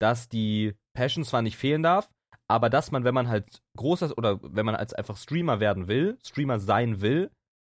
[0.00, 2.08] dass die Passion zwar nicht fehlen darf,
[2.48, 6.18] aber dass man, wenn man halt großer oder wenn man als einfach Streamer werden will,
[6.24, 7.30] Streamer sein will,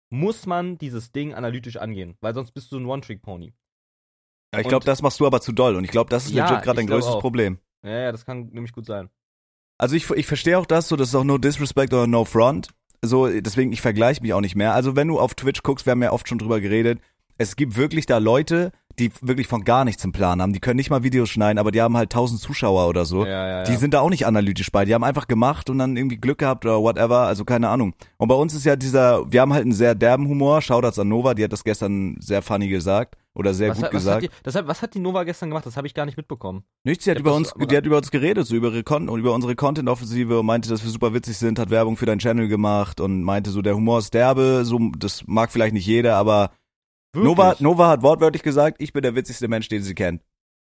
[0.10, 3.53] muss man dieses Ding analytisch angehen, weil sonst bist du ein One-Trick-Pony.
[4.53, 6.47] Ja, ich glaube, das machst du aber zu doll und ich glaube, das ist Ja,
[6.49, 7.21] legit gerade dein größtes auch.
[7.21, 7.60] Problem.
[7.84, 9.10] Ja, ja, das kann nämlich gut sein.
[9.77, 12.69] Also ich, ich verstehe auch das, so das ist auch no disrespect oder no front.
[13.01, 14.73] So, deswegen, ich vergleiche mich auch nicht mehr.
[14.73, 16.99] Also wenn du auf Twitch guckst, wir haben ja oft schon drüber geredet,
[17.38, 20.53] es gibt wirklich da Leute, die wirklich von gar nichts im Plan haben.
[20.53, 23.25] Die können nicht mal Videos schneiden, aber die haben halt tausend Zuschauer oder so.
[23.25, 23.63] Ja, ja, ja.
[23.63, 24.86] Die sind da auch nicht analytisch bei.
[24.86, 27.19] Die haben einfach gemacht und dann irgendwie Glück gehabt oder whatever.
[27.21, 27.93] Also keine Ahnung.
[28.17, 30.62] Und bei uns ist ja dieser, wir haben halt einen sehr derben Humor.
[30.62, 33.17] Shoutouts an Nova, die hat das gestern sehr funny gesagt.
[33.36, 34.23] Oder sehr was, gut hat, gesagt.
[34.23, 35.65] hat die, deshalb, was hat die Nova gestern gemacht?
[35.65, 36.63] Das habe ich gar nicht mitbekommen.
[36.86, 39.19] Nichts, sie hat über uns, die hat über uns geredet, so über ihre Kon und
[39.19, 42.47] über unsere Content-Offensive und meinte, dass wir super witzig sind, hat Werbung für deinen Channel
[42.47, 46.51] gemacht und meinte so, der Humor ist derbe, so, das mag vielleicht nicht jeder, aber
[47.23, 50.21] Nova, Nova hat wortwörtlich gesagt, ich bin der witzigste Mensch, den sie kennt.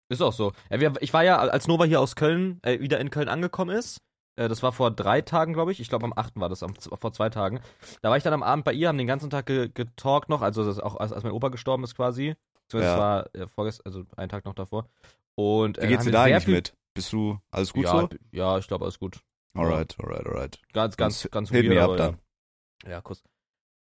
[0.10, 0.54] Ist auch so.
[1.02, 4.02] Ich war ja, als Nova hier aus Köln, äh, wieder in Köln angekommen ist,
[4.39, 5.80] äh, das war vor drei Tagen, glaube ich.
[5.80, 6.39] Ich glaube, am 8.
[6.39, 7.60] war das, am, vor zwei Tagen.
[8.02, 10.41] Da war ich dann am Abend bei ihr, haben den ganzen Tag ge getalkt noch,
[10.41, 12.36] also das auch als, als mein Opa gestorben ist quasi.
[12.63, 12.99] Beziehungsweise Ja.
[12.99, 14.88] war äh, vorgestern, also einen Tag noch davor.
[15.36, 16.73] Und äh, Wie geht's dir da eigentlich mit?
[16.93, 18.10] Bist du alles gut ja, so?
[18.32, 19.19] Ja, ich glaube, alles gut.
[19.54, 20.60] Alright, alright, alright.
[20.73, 22.17] Ganz, ganz, ganz hit me weird, up aber dann.
[22.84, 22.89] Ja.
[22.91, 23.23] ja, Kuss.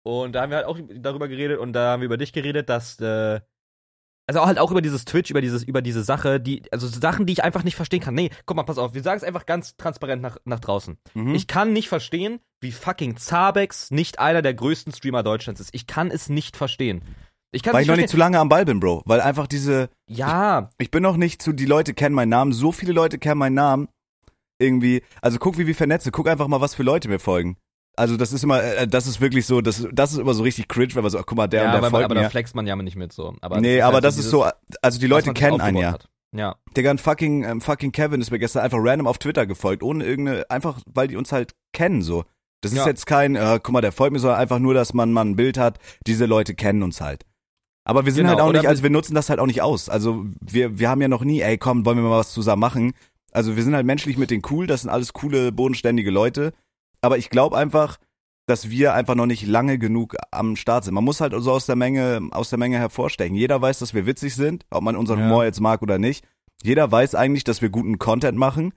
[0.06, 2.70] Und da haben wir halt auch darüber geredet und da haben wir über dich geredet,
[2.70, 3.40] dass äh,
[4.28, 7.26] also auch halt auch über dieses Twitch, über dieses über diese Sache, die also Sachen,
[7.26, 8.14] die ich einfach nicht verstehen kann.
[8.14, 11.00] Nee, guck mal, pass auf, wir sagen es einfach ganz transparent nach, nach draußen.
[11.16, 11.34] Mhm.
[11.34, 15.74] Ich kann nicht verstehen, wie fucking Zabex nicht einer der größten Streamer Deutschlands ist.
[15.74, 17.02] Ich kann es nicht verstehen.
[17.52, 19.02] Ich kann Weil ich noch nicht zu lange am Ball bin, Bro.
[19.06, 22.72] Weil einfach diese, Ja, ich bin noch nicht zu, die Leute kennen meinen Namen, so
[22.72, 23.88] viele Leute kennen meinen Namen.
[24.60, 27.58] Irgendwie, also guck, wie wir vernetzen, guck einfach mal, was für Leute mir folgen.
[27.98, 30.68] Also das ist immer, äh, das ist wirklich so, das, das ist immer so richtig
[30.68, 32.22] cringe, wenn man so, ach, guck mal, der ja und der aber, folgt aber mir.
[32.24, 33.36] da flext man ja nicht mit so.
[33.42, 34.46] Aber nee, ist aber halt das ist dieses, so,
[34.82, 35.94] also die Leute kennen einen ja.
[35.94, 36.10] hat.
[36.34, 36.56] Ja.
[36.76, 40.04] Digga, ein fucking, ähm, fucking Kevin ist mir gestern einfach random auf Twitter gefolgt, ohne
[40.04, 42.26] irgendeine, einfach, weil die uns halt kennen, so.
[42.62, 42.88] Das ist Ja.
[42.88, 45.36] jetzt kein, äh, guck mal, der folgt mir, sondern einfach nur, dass man mal ein
[45.36, 47.26] Bild hat, diese Leute kennen uns halt.
[47.86, 49.88] Aber wir sind Genau, halt auch nicht, also wir nutzen das halt auch nicht aus.
[49.90, 52.94] Also wir, wir haben ja noch nie, ey, komm, wollen wir mal was zusammen machen.
[53.32, 56.52] Also wir sind halt menschlich mit denen cool, das sind alles coole, bodenständige Leute.
[57.02, 57.98] Aber ich glaube einfach,
[58.48, 60.94] dass wir einfach noch nicht lange genug am Start sind.
[60.94, 63.36] Man muss halt so aus der Menge, aus der Menge hervorstechen.
[63.36, 65.26] Jeder weiß, dass wir witzig sind, ob man unseren Ja.
[65.26, 66.26] Humor jetzt mag oder nicht.
[66.64, 68.74] Jeder weiß eigentlich, dass wir guten Content machen.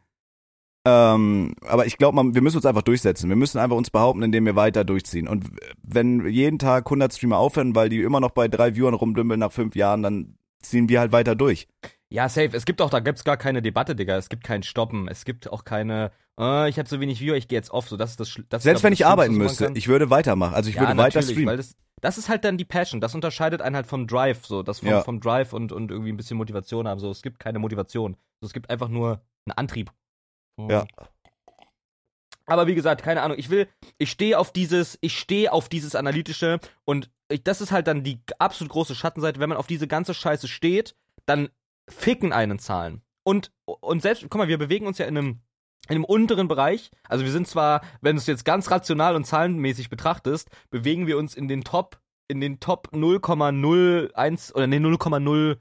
[0.86, 3.28] Ähm, aber ich glaube, wir müssen uns einfach durchsetzen.
[3.28, 5.28] Wir müssen einfach uns behaupten, indem wir weiter durchziehen.
[5.28, 5.44] Und
[5.82, 9.52] wenn jeden Tag 100 Streamer aufhören, weil die immer noch bei drei Viewern rumdümpeln nach
[9.52, 11.68] fünf Jahren, dann ziehen wir halt weiter durch.
[12.08, 12.56] Ja, safe.
[12.56, 14.16] Es gibt auch, da gibt's gar keine Debatte, Digga.
[14.16, 15.08] Es gibt kein Stoppen.
[15.08, 17.88] Es gibt auch keine, äh, ich habe so wenig Viewer, ich gehe jetzt off.
[17.88, 20.54] So, das ist das, das Selbst ist, wenn ich arbeiten müsste, ich würde weitermachen.
[20.54, 20.88] Also ich kann.
[20.88, 21.56] würde ja, weiter streamen.
[21.56, 23.00] Das, das ist halt dann die Passion.
[23.00, 24.46] Das unterscheidet einen halt vom Drive.
[24.46, 25.02] So, das vom, Ja.
[25.02, 27.00] vom Drive und, und irgendwie ein bisschen Motivation haben.
[27.00, 28.16] So, es gibt keine Motivation.
[28.40, 29.90] So, es gibt einfach nur einen Antrieb.
[30.56, 30.68] So.
[30.68, 30.86] Ja.
[32.46, 33.38] Aber wie gesagt, keine Ahnung.
[33.38, 37.72] Ich will, ich stehe auf dieses, ich stehe auf dieses analytische und ich, das ist
[37.72, 39.38] halt dann die absolut große Schattenseite.
[39.38, 40.96] Wenn man auf diese ganze Scheiße steht,
[41.26, 41.50] dann
[41.88, 43.02] ficken einen Zahlen.
[43.22, 45.40] Und, und selbst, guck mal, wir bewegen uns ja in einem,
[45.88, 46.90] in einem unteren Bereich.
[47.08, 51.18] Also wir sind zwar, wenn du es jetzt ganz rational und zahlenmäßig betrachtest, bewegen wir
[51.18, 55.58] uns in den Top, in den Top 0,01 oder nee, 0,0,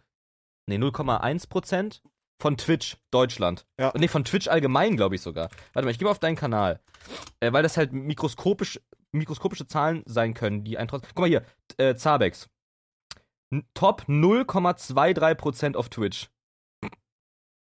[0.68, 2.02] nee, 0,1 Prozent
[2.42, 3.66] von Twitch Deutschland.
[3.80, 3.92] Ja.
[3.96, 5.50] Nee, von Twitch allgemein, glaube ich sogar.
[5.74, 6.80] Warte mal, ich gehe mal auf deinen Kanal.
[7.40, 8.80] Äh, weil das halt mikroskopisch,
[9.12, 10.88] mikroskopische Zahlen sein können, die ein.
[10.88, 11.44] Guck mal hier,
[11.78, 12.50] äh, Zabex.
[13.74, 16.30] Top 0,23% auf Twitch.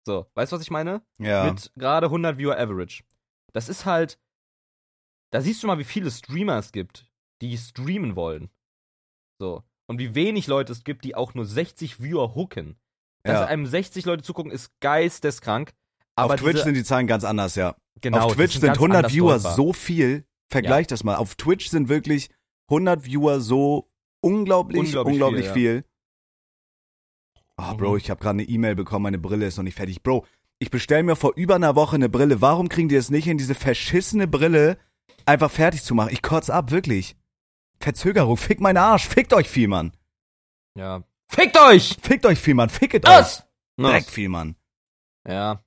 [0.06, 1.02] So, weißt du, was ich meine?
[1.18, 1.44] Ja.
[1.44, 3.04] Mit gerade 100 Viewer Average.
[3.52, 4.18] Das ist halt.
[5.30, 7.06] Da siehst du mal, wie viele Streamer es gibt,
[7.40, 8.50] die streamen wollen.
[9.40, 9.62] So.
[9.86, 12.76] Und wie wenig Leute es gibt, die auch nur 60 Viewer hooken.
[13.24, 13.46] Dass Ja.
[13.46, 15.72] einem 60 Leute zugucken, ist geisteskrank.
[16.16, 17.74] Aber auf Twitch diese, sind die Zahlen ganz anders, ja.
[18.00, 19.54] genau, auf Twitch sind ganz 100 anders Viewer deutbar.
[19.54, 20.26] so viel.
[20.48, 21.16] Vergleich das mal.
[21.16, 22.28] Auf Twitch sind wirklich
[22.68, 25.82] 100 Viewer so unglaublich, unglaublich, Unglaublich viel.
[25.82, 25.84] viel,
[27.70, 27.76] Oh.
[27.76, 30.02] Bro, ich habe gerade eine E-Mail bekommen, meine Brille ist noch nicht fertig.
[30.02, 30.26] Bro,
[30.58, 32.40] ich bestell mir vor über einer Woche eine Brille.
[32.40, 34.78] Warum kriegen die es nicht hin, diese verschissene Brille
[35.26, 36.12] einfach fertig zu machen?
[36.12, 37.16] Ich kotz ab, wirklich.
[37.80, 39.92] Verzögerung, fick meinen Arsch, fickt euch viel, Mann.
[40.76, 41.02] Ja.
[41.28, 41.96] Fickt euch!
[42.02, 43.14] Fickt euch viel, Mann, ficket euch.
[43.14, 43.46] Was?
[43.78, 44.54] Direkt viel, Mann.
[45.26, 45.64] Ja.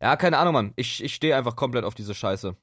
[0.00, 0.72] Ja, keine Ahnung, Mann.
[0.76, 2.56] Ich, ich stehe einfach komplett auf diese Scheiße.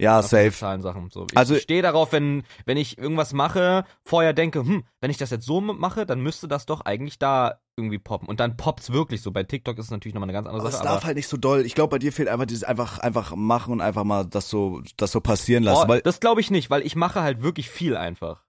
[0.00, 0.52] Ja, safe.
[0.52, 1.10] Zahlensachen.
[1.10, 1.26] So.
[1.30, 5.30] Ich Also- stehe darauf, wenn, wenn ich irgendwas mache, vorher denke, hm, wenn ich das
[5.30, 8.28] jetzt so mache, dann müsste das doch eigentlich da irgendwie poppen.
[8.28, 9.32] Und dann poppt's wirklich so.
[9.32, 10.84] Bei TikTok ist es natürlich nochmal eine ganz andere Aber es Sache.
[10.84, 11.64] darf Aber halt nicht so doll.
[11.66, 14.82] Ich glaube, bei dir fehlt einfach dieses einfach, einfach machen und einfach mal das so,
[14.96, 15.82] das so passieren lassen.
[15.84, 18.44] oh, weil, das glaube ich nicht, weil ich mache halt wirklich viel einfach.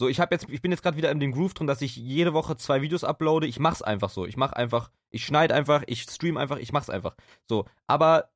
[0.00, 1.94] So, ich habe jetzt, ich bin jetzt gerade wieder in dem Groove drin, dass ich
[1.94, 3.46] jede Woche zwei Videos uploade.
[3.46, 4.24] Ich mach's einfach so.
[4.24, 7.14] Ich mach einfach, ich schneide einfach, ich stream einfach, ich mach's einfach.
[7.48, 8.30] So, aber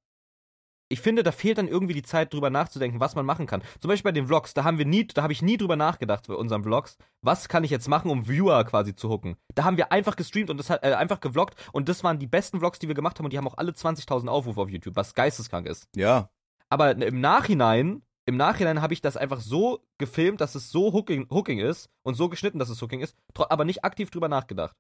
[0.95, 3.63] ich finde, da fehlt dann irgendwie die Zeit, drüber nachzudenken, was man machen kann.
[3.81, 6.29] Zum Beispiel bei den Vlogs, da haben wir nie, da habe ich nie drüber nachgedacht
[6.29, 9.35] bei unseren Vlogs, was kann ich jetzt machen, um Viewer quasi zu hooken.
[9.57, 12.29] Da haben wir einfach gestreamt und das hat, äh, einfach gevloggt und das waren die
[12.29, 14.95] besten Vlogs, die wir gemacht haben und die haben auch alle 20.000 Aufrufe auf YouTube,
[14.95, 15.89] was geisteskrank ist.
[15.97, 16.31] ja.
[16.71, 21.27] Aber im Nachhinein, im Nachhinein habe ich das einfach so gefilmt, dass es so hooking,
[21.31, 24.75] hooking ist und so geschnitten, dass es hooking ist, aber nicht aktiv drüber nachgedacht.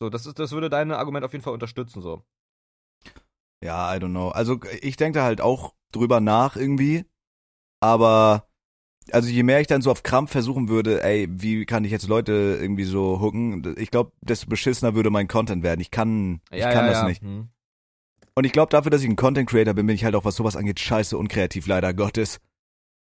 [0.00, 2.24] So, das ist, das würde dein Argument auf jeden Fall unterstützen, so.
[3.62, 4.28] Ja, I don't know.
[4.30, 7.04] Also ich denke da halt auch drüber nach irgendwie,
[7.80, 8.48] aber
[9.10, 12.08] also je mehr ich dann so auf Krampf versuchen würde, ey, wie kann ich jetzt
[12.08, 15.80] Leute irgendwie so hooken, ich glaube, desto beschissener würde mein Content werden.
[15.80, 17.22] Ich kann, ich kann das nicht.
[17.22, 17.48] Hm.
[18.34, 20.36] Und ich glaube, dafür, dass ich ein Content Creator bin, bin ich halt auch, was
[20.36, 22.40] sowas angeht, scheiße unkreativ, leider Gottes.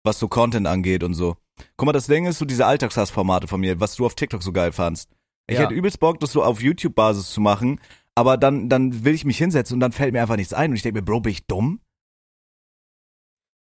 [0.05, 1.37] Was so Content angeht und so.
[1.77, 4.53] Guck mal, das Ding ist so diese Alltagshassformate von mir, was du auf TikTok so
[4.53, 5.11] geil fandst.
[5.49, 5.65] Ich Ja.
[5.65, 7.81] hätte übelst Bock, das so auf YouTube-Basis zu machen,
[8.15, 10.77] aber dann, dann will ich mich hinsetzen und dann fällt mir einfach nichts ein und
[10.77, 11.81] ich denke mir, Bro, bin ich dumm?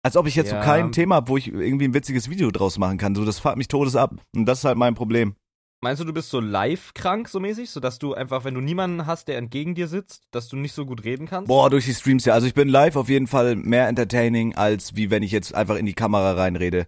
[0.02, 0.60] Als ob ich jetzt Ja.
[0.60, 3.14] so kein Thema habe, wo ich irgendwie ein witziges Video draus machen kann.
[3.14, 4.14] So, das fuckt mich todes ab.
[4.34, 5.34] Und das ist halt mein Problem.
[5.82, 9.06] Meinst du, du bist so live krank, so mäßig, sodass du einfach, wenn du niemanden
[9.06, 11.48] hast, der entgegen dir sitzt, dass du nicht so gut reden kannst?
[11.48, 12.34] Boah, durch die Streams ja.
[12.34, 15.76] Also ich bin live auf jeden Fall mehr entertaining, als wie wenn ich jetzt einfach
[15.76, 16.86] in die Kamera reinrede.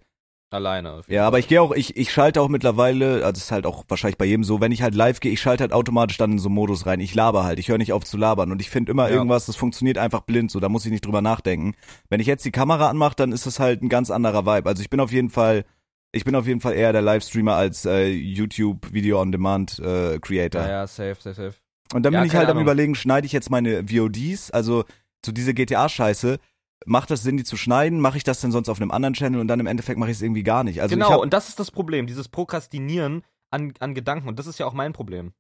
[0.53, 0.93] Alleine.
[0.93, 3.53] auf jeden Ja, aber ich gehe auch, ich, ich schalte auch mittlerweile, also es ist
[3.53, 6.17] halt auch wahrscheinlich bei jedem so, wenn ich halt live gehe, ich schalte halt automatisch
[6.19, 7.01] dann in so einen Modus rein.
[7.01, 9.15] Ich laber halt, ich höre nicht auf zu labern und ich finde immer Ja.
[9.17, 11.75] irgendwas, das funktioniert einfach blind, so, da muss ich nicht drüber nachdenken.
[12.09, 14.69] Wenn ich jetzt die Kamera anmache, dann ist es halt ein ganz anderer Vibe.
[14.69, 15.65] Also ich bin auf jeden Fall,
[16.13, 20.19] ich bin auf jeden Fall eher der Livestreamer als äh, YouTube Video on Demand äh,
[20.21, 20.63] Creator.
[20.63, 21.55] Ja, ja, safe, safe, safe.
[21.95, 22.63] Und dann Ja, bin ich halt am Ahnung.
[22.65, 24.85] überlegen, schneide ich jetzt meine VODs, also
[25.25, 26.39] so diese GTA-Scheiße,
[26.87, 28.01] macht das Sinn, die zu schneiden?
[28.01, 30.17] Mache ich das denn sonst auf einem anderen Channel und dann im Endeffekt mache ich
[30.17, 30.81] es irgendwie gar nicht?
[30.83, 34.29] Also genau, und das ist das Problem, dieses Prokrastinieren an, an Gedanken.
[34.29, 35.33] Und das ist ja auch mein Problem.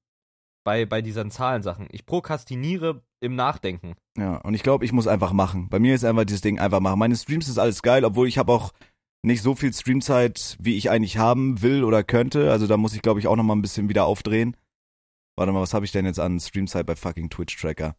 [0.65, 1.89] Bei, bei diesen Zahlensachen.
[1.91, 3.95] Ich prokrastiniere im Nachdenken.
[4.17, 5.69] Ja, und ich glaube, ich muss einfach machen.
[5.69, 7.01] Bei mir ist einfach dieses Ding einfach machen.
[7.01, 8.73] Meine Streams ist alles geil, obwohl ich habe auch
[9.23, 12.53] nicht so viel Streamzeit, wie ich eigentlich haben will oder könnte.
[12.53, 14.57] Also da muss ich, glaube ich, auch noch mal ein bisschen wieder aufdrehen.
[15.37, 17.97] Warte mal, was habe ich denn jetzt an Streamzeit bei fucking Twitch Tracker?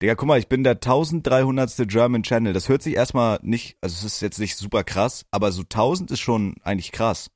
[0.00, 1.88] Digga, guck mal, ich bin der 1300.
[1.88, 2.52] German Channel.
[2.52, 6.10] Das hört sich erstmal nicht, also es ist jetzt nicht super krass, aber so 1000
[6.12, 7.30] ist schon eigentlich krass.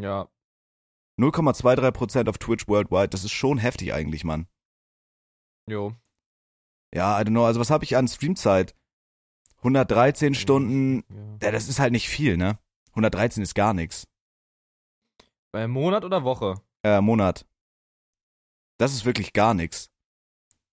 [0.00, 0.28] Ja.
[1.20, 4.46] 0,23% auf Twitch worldwide, das ist schon heftig eigentlich, Mann.
[5.68, 5.94] Jo.
[6.94, 8.74] ja, I don't know, also was habe ich an Streamzeit?
[9.58, 11.48] 113 Stunden, Ja.
[11.48, 12.58] ja, das ist halt nicht viel, ne?
[12.92, 14.06] 113 ist gar nichts.
[15.52, 16.62] Bei Monat oder Woche?
[16.84, 17.44] Äh, Monat.
[18.78, 19.90] Das ist wirklich gar nichts.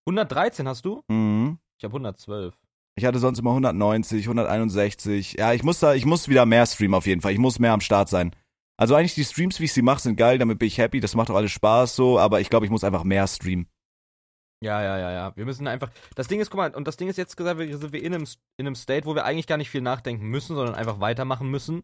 [0.05, 1.03] 113 hast du?
[1.07, 1.59] Mhm.
[1.77, 2.55] Ich habe 112.
[2.97, 5.33] Ich hatte sonst immer 190, 161.
[5.33, 7.33] Ja, ich muss da, ich muss wieder mehr streamen auf jeden Fall.
[7.33, 8.31] Ich muss mehr am Start sein.
[8.77, 11.15] Also eigentlich die Streams, wie ich sie mache, sind geil, damit bin ich happy, das
[11.15, 13.67] macht auch alles Spaß so, aber ich glaube, ich muss einfach mehr streamen.
[14.61, 15.35] Ja, ja, ja, ja.
[15.35, 15.91] Wir müssen einfach.
[16.15, 18.13] Das Ding ist, guck mal, und das Ding ist jetzt gesagt, wir sind wir in
[18.13, 18.25] einem,
[18.57, 21.83] in einem State, wo wir eigentlich gar nicht viel nachdenken müssen, sondern einfach weitermachen müssen.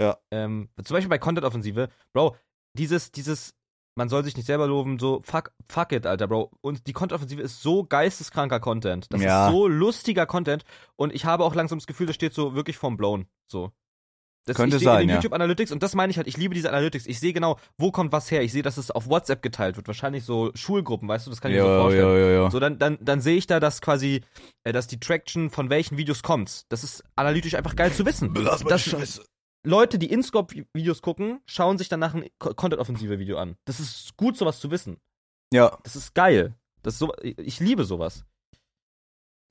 [0.00, 0.18] Ja.
[0.30, 2.36] Ähm, zum Beispiel bei Content-Offensive, Bro,
[2.76, 3.54] dieses, dieses,
[3.96, 6.50] man soll sich nicht selber loben, so, fuck, fuck it, Alter, Bro.
[6.60, 9.06] Und die Content-Offensive ist so geisteskranker Content.
[9.10, 9.46] Das Ja.
[9.46, 10.64] ist so lustiger Content.
[10.96, 13.26] Und ich habe auch langsam das Gefühl, das steht so wirklich vorm Blown.
[13.46, 13.70] So.
[14.46, 15.16] Das, Könnte ich sehe sein, in den ja.
[15.16, 17.06] YouTube Analytics und das meine ich halt, ich liebe diese Analytics.
[17.06, 18.42] Ich sehe genau, wo kommt was her.
[18.42, 19.86] Ich sehe, dass es auf WhatsApp geteilt wird.
[19.86, 22.06] Wahrscheinlich so Schulgruppen, weißt du, das kann ich mir so Jo, vorstellen.
[22.08, 22.50] jo, jo, jo.
[22.50, 24.20] So, dann, dann, dann sehe ich da, dass quasi,
[24.64, 26.66] äh, dass die Traction von welchen Videos kommt.
[26.68, 28.34] Das ist analytisch einfach geil zu wissen.
[28.34, 29.22] Das,
[29.64, 33.56] Leute, die InScope-Videos gucken, schauen sich danach ein Co- Content-Offensive-Video an.
[33.64, 34.98] Das ist gut, sowas zu wissen.
[35.52, 36.54] Ja, Das ist geil.
[36.82, 38.24] Das ist so, ich ich liebe sowas.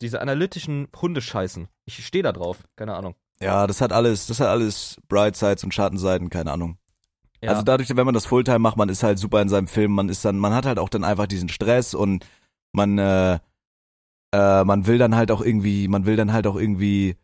[0.01, 1.67] Diese analytischen Hundescheißen.
[1.85, 2.63] Ich stehe da drauf.
[2.75, 3.15] Keine Ahnung.
[3.41, 6.77] ja, das hat alles, das hat alles Bright Sides und Schattenseiten, keine Ahnung.
[7.41, 7.49] Ja.
[7.51, 10.09] Also dadurch, wenn man das Fulltime macht, man ist halt super in seinem Film, man
[10.09, 12.25] ist dann, man hat halt auch dann einfach diesen Stress und
[12.71, 13.39] man, äh,
[14.33, 17.17] äh, man will dann halt auch irgendwie, man will dann halt auch irgendwie,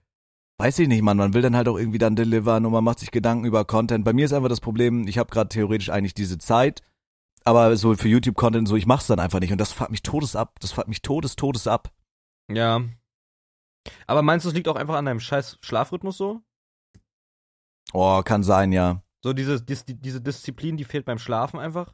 [0.59, 2.99] weiß ich nicht, man, man will dann halt auch irgendwie dann delivern und man macht
[2.99, 4.03] sich Gedanken über Content.
[4.03, 6.81] Bei mir ist einfach das Problem, ich habe gerade theoretisch eigentlich diese Zeit,
[7.45, 10.35] aber so für YouTube-Content so, ich mach's dann einfach nicht und das fuckt mich todes
[10.35, 11.91] ab, das fuckt mich todes, todes ab.
[12.51, 12.81] ja.
[14.05, 16.41] Aber meinst du, es liegt auch einfach an deinem scheiß Schlafrhythmus so?
[17.93, 19.01] Oh, kann sein, ja.
[19.23, 21.93] So diese, dis, die, diese Disziplin, die fehlt beim Schlafen einfach?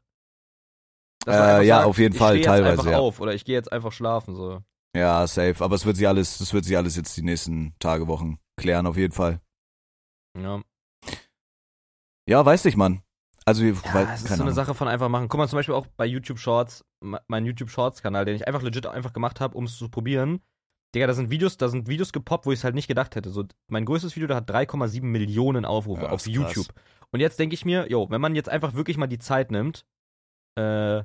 [1.28, 2.97] Äh, einfach ja, auf jeden ich Fall, teilweise, einfach ja.
[2.97, 4.62] auf oder ich gehe jetzt einfach schlafen, so.
[4.95, 5.63] Ja, safe.
[5.63, 8.88] Aber es wird sich alles, das wird sich alles jetzt die nächsten Tage, Wochen klären,
[8.88, 9.41] auf jeden Fall.
[10.38, 10.62] Ja.
[12.28, 13.02] Ja, weiß ich, Mann.
[13.46, 14.54] Also, Ja, weil, es ist so eine Ahnung.
[14.56, 15.28] Sache von einfach machen.
[15.30, 18.48] Guck mal, zum Beispiel auch bei YouTube Shorts, me- mein YouTube Shorts Kanal, den ich
[18.48, 20.41] einfach legit einfach gemacht habe, um es zu probieren.
[20.96, 23.30] Digga, da sind Videos, da sind Videos gepoppt, wo ich es halt nicht gedacht hätte.
[23.30, 26.56] So, mein größtes Video, da hat 3,7 Millionen Aufrufe Ja, auf ist krass.
[26.56, 26.74] YouTube.
[27.12, 29.86] Und jetzt denke ich mir, jo, wenn man jetzt einfach wirklich mal die Zeit nimmt,
[30.58, 31.04] äh,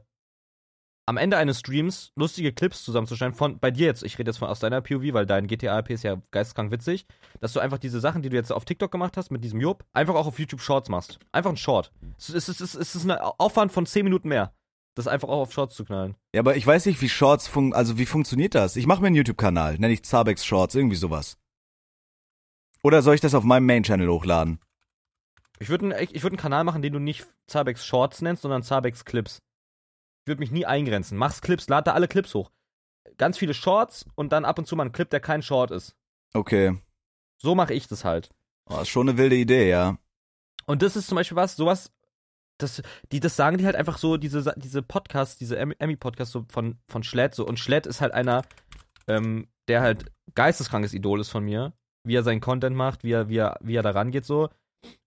[1.10, 4.46] am Ende eines Streams lustige Clips zusammenzuschneiden, von, bei dir jetzt, ich rede jetzt von
[4.46, 7.04] aus deiner POV, weil dein GTA-RP ist ja geisteskrank witzig,
[7.40, 9.84] dass du einfach diese Sachen, die du jetzt auf TikTok gemacht hast mit diesem Job,
[9.92, 11.18] einfach auch auf YouTube Shorts machst.
[11.32, 11.90] Einfach ein Short.
[12.16, 14.54] Es ist, es ist, es ist ein Aufwand von 10 Minuten mehr,
[14.94, 16.14] das einfach auch auf Shorts zu knallen.
[16.32, 18.76] Ja, aber ich weiß nicht, wie Shorts fun also wie funktioniert das?
[18.76, 21.38] Ich mache mir einen YouTube-Kanal, nenne ich Zabex Shorts, irgendwie sowas.
[22.84, 24.60] Oder soll ich das auf meinem Main-Channel hochladen?
[25.58, 28.62] Ich würde einen, ich würd einen Kanal machen, den du nicht Zabex Shorts nennst, sondern
[28.62, 29.42] Zabex Clips.
[30.22, 31.16] Ich würde mich nie eingrenzen.
[31.16, 32.50] Mach's Clips, lad da alle Clips hoch.
[33.16, 35.96] Ganz viele Shorts und dann ab und zu mal ein Clip, der kein Short ist.
[36.34, 36.78] Okay.
[37.38, 38.30] So mache ich das halt.
[38.66, 39.98] Oh, ist schon eine wilde Idee, ja.
[40.66, 41.90] Und das ist zum Beispiel was, sowas,
[42.58, 46.44] das, die, das sagen die halt einfach so, diese, diese Podcasts, diese Emmy- Emmy-Podcasts so
[46.48, 47.46] von, von Schlett so.
[47.46, 48.42] Und Schlett ist halt einer,
[49.08, 51.72] ähm, der halt geisteskrankes Idol ist von mir.
[52.02, 54.44] Wie er seinen Content macht, wie er, wie er, wie er da rangeht so.
[54.44, 54.52] Und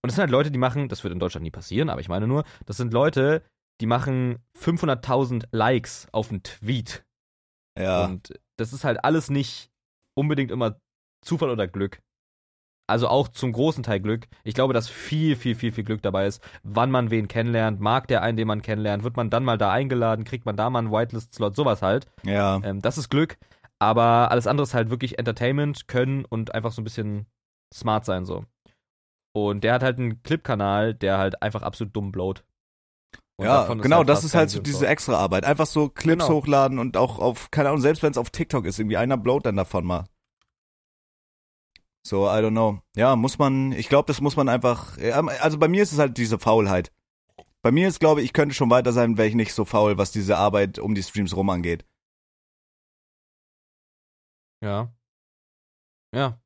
[0.04, 2.28] das sind halt Leute, die machen, das wird in Deutschland nie passieren, aber ich meine
[2.28, 3.41] nur, das sind Leute,
[3.84, 7.04] die machen 500.000 Likes auf einen Tweet.
[7.78, 8.06] Ja.
[8.06, 9.72] Und das ist halt alles nicht
[10.13, 10.80] unbedingt immer
[11.22, 12.00] Zufall oder Glück.
[12.88, 14.30] Also auch zum großen Teil Glück.
[14.46, 18.08] Ich glaube, dass viel, viel, viel, viel Glück dabei ist, wann man wen kennenlernt, mag
[18.08, 20.80] der einen, den man kennenlernt, wird man dann mal da eingeladen, kriegt man da mal
[20.80, 22.08] einen Whitelist-Slot, sowas halt.
[22.24, 22.62] ja.
[22.63, 23.38] Ähm, das ist Glück.
[23.80, 27.26] Aber alles andere ist halt wirklich Entertainment, können und einfach so ein bisschen
[27.74, 28.46] smart sein so.
[29.36, 32.46] Und der hat halt einen Clip-Kanal, der halt einfach absolut dumm blowt.
[33.43, 35.43] Und Ja, genau, halt das ist halt so diese extra Arbeit.
[35.43, 36.36] Einfach so Clips Genau.
[36.38, 39.45] hochladen und auch auf, keine Ahnung, selbst wenn es auf TikTok ist, irgendwie einer blowt
[39.45, 40.06] dann davon mal.
[42.06, 42.79] So, I don't know.
[42.95, 46.17] Ja, muss man, ich glaube, das muss man einfach, also bei mir ist es halt
[46.17, 46.91] diese Faulheit.
[47.62, 49.97] Bei mir ist, glaube ich, ich könnte schon weiter sein, wäre ich nicht so faul,
[49.97, 51.86] was diese Arbeit um die Streams rum angeht.
[54.62, 54.93] Ja.
[56.13, 56.39] Ja.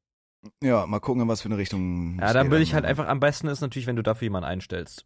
[0.64, 2.20] Ja, mal gucken, in was für eine Richtung.
[2.20, 2.90] Ja, dann will ich halt dann.
[2.92, 5.06] einfach, am besten ist natürlich, wenn du dafür jemanden einstellst.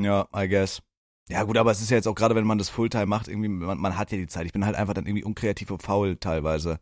[0.00, 0.82] Ja, I guess.
[1.28, 3.48] Ja, gut, aber es ist ja jetzt auch gerade, wenn man das Fulltime macht, irgendwie,
[3.48, 4.46] man, man hat ja die Zeit.
[4.46, 6.78] Ich bin halt einfach dann irgendwie unkreativ und faul teilweise.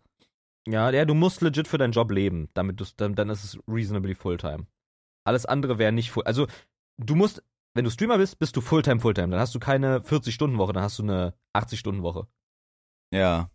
[0.67, 3.59] Ja, ja, du musst legit für deinen Job leben, damit du dann, dann ist es
[3.69, 4.67] reasonably Fulltime.
[5.27, 6.25] Alles andere wäre nicht full.
[6.25, 6.47] Also,
[6.99, 7.43] du musst,
[7.75, 9.29] wenn du Streamer bist, bist du Fulltime, Fulltime.
[9.29, 12.27] Dann hast du keine 40-Stunden-Woche, dann hast du eine 80-Stunden-Woche.
[13.13, 13.51] Ja.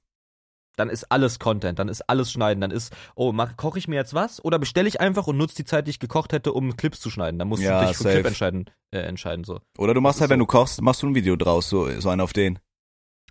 [0.79, 4.13] Dann ist alles Content, dann ist alles Schneiden, dann ist, oh, koche ich mir jetzt
[4.13, 4.41] was?
[4.45, 7.09] Oder bestelle ich einfach und nutze die Zeit, die ich gekocht hätte, um Clips zu
[7.09, 7.37] schneiden.
[7.37, 8.15] Dann musst Ja, du dich für safe.
[8.15, 9.59] Clip entscheiden, äh, entscheiden so.
[9.77, 10.45] Oder du machst halt, ist wenn so.
[10.45, 12.59] du kochst, machst du ein Video draus, so, so einen auf den.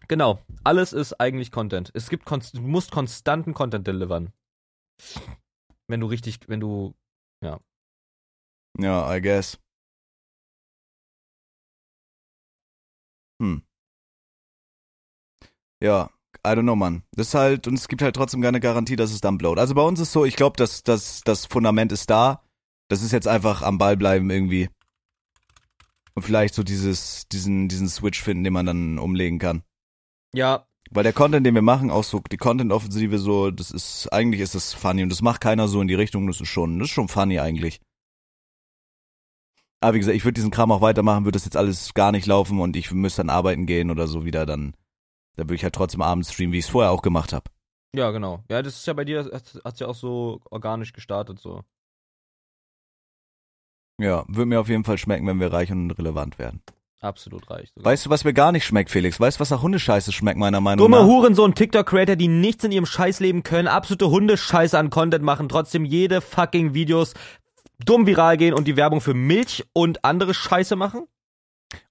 [0.09, 0.39] Genau.
[0.63, 1.91] Alles ist eigentlich Content.
[1.95, 4.33] Es gibt du musst konstanten Content delivern.
[5.87, 6.95] Wenn du richtig, wenn du
[8.79, 9.59] Ja, I guess.
[13.41, 13.63] Hm.
[15.81, 16.11] Ja,
[16.47, 17.03] I don't know, Mann.
[17.13, 19.59] Das ist halt, und es gibt halt trotzdem keine Garantie, dass es dann blowt.
[19.59, 22.43] Also bei uns ist so, ich glaube, dass, dass das Fundament ist da.
[22.89, 24.69] Das ist jetzt einfach am Ball bleiben irgendwie.
[26.15, 29.63] Und vielleicht so dieses, diesen, diesen Switch finden, den man dann umlegen kann.
[30.33, 34.41] ja, Weil der Content, den wir machen, auch so die Content-Offensive so, das ist, eigentlich
[34.41, 36.89] ist das funny und das macht keiner so in die Richtung, das ist schon, das
[36.89, 37.81] ist schon funny eigentlich.
[39.81, 42.27] Aber wie gesagt, ich würde diesen Kram auch weitermachen, würde das jetzt alles gar nicht
[42.27, 44.75] laufen und ich müsste dann arbeiten gehen oder so wieder, dann,
[45.39, 47.45] dann würde ich halt trotzdem abends streamen, wie ich es vorher auch gemacht habe.
[47.95, 48.43] ja, genau.
[48.51, 51.63] Ja, das ist ja bei dir, hat, hat's ja auch so organisch gestartet, so.
[54.01, 56.63] Ja, würde mir auf jeden Fall schmecken, wenn wir reich und relevant werden.
[57.01, 57.71] Absolut reich.
[57.75, 57.93] sogar.
[57.93, 59.21] Weißt du, was mir gar nicht schmeckt, Felix?
[59.21, 61.07] Weißt du, was nach Hundescheiße schmeckt, meiner Meinung Dumme nach?
[61.07, 66.21] Hurensohn TikTok-Creator, die nichts in ihrem Scheißleben können, absolute Hundescheiße an Content machen, trotzdem jede
[66.21, 67.15] fucking Videos
[67.85, 71.07] dumm viral gehen und die Werbung für Milch und andere Scheiße machen?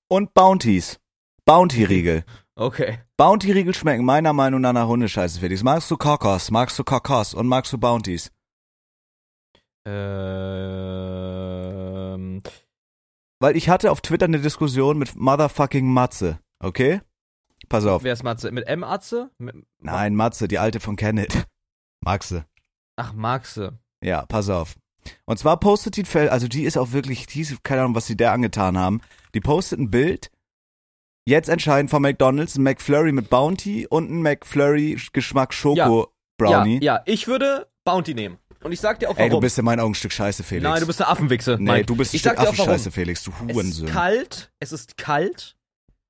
[0.09, 0.99] Und Bounties.
[1.45, 2.25] Bounty-Riegel.
[2.59, 2.97] Okay.
[3.17, 5.61] Bounty-Riegel schmecken meiner Meinung nach nach Hundescheiße, Felix.
[5.61, 8.31] Magst du Kokos, magst du Kokos und magst du Bounties?
[11.07, 12.41] Ähm,
[13.39, 17.01] Weil ich hatte auf Twitter eine Diskussion mit Motherfucking Matze, okay?
[17.69, 18.03] Pass auf.
[18.03, 18.51] wer ist Matze?
[18.51, 19.29] Mit M Atze?
[19.37, 21.45] Mit, Nein, Matze, die alte von Kenneth.
[22.03, 22.43] Du?
[22.95, 23.77] ach, Maxe.
[24.01, 24.77] Ja, pass auf.
[25.25, 28.15] Und zwar postet die, also die ist auch wirklich, die ist, keine Ahnung, was sie
[28.15, 29.01] der angetan haben.
[29.33, 30.31] Die postet ein Bild.
[31.27, 36.75] Jetzt entscheiden von McDonalds ein McFlurry mit Bounty und ein McFlurry Geschmack Schoko Brownie.
[36.81, 38.37] Ja, ja, ich würde Bounty nehmen.
[38.63, 39.31] Und ich sag dir auch Ey, warum.
[39.31, 40.63] du bist in meinen Augen ein Stück Scheiße, Felix.
[40.63, 41.57] Nein, du bist eine Affenwichse.
[41.59, 41.85] Nee, Nein.
[41.85, 42.39] du bist ein ich Stück.
[42.39, 43.87] Affenscheiße, Felix, du Es Hurensohn.
[43.87, 45.57] ist kalt, es ist kalt.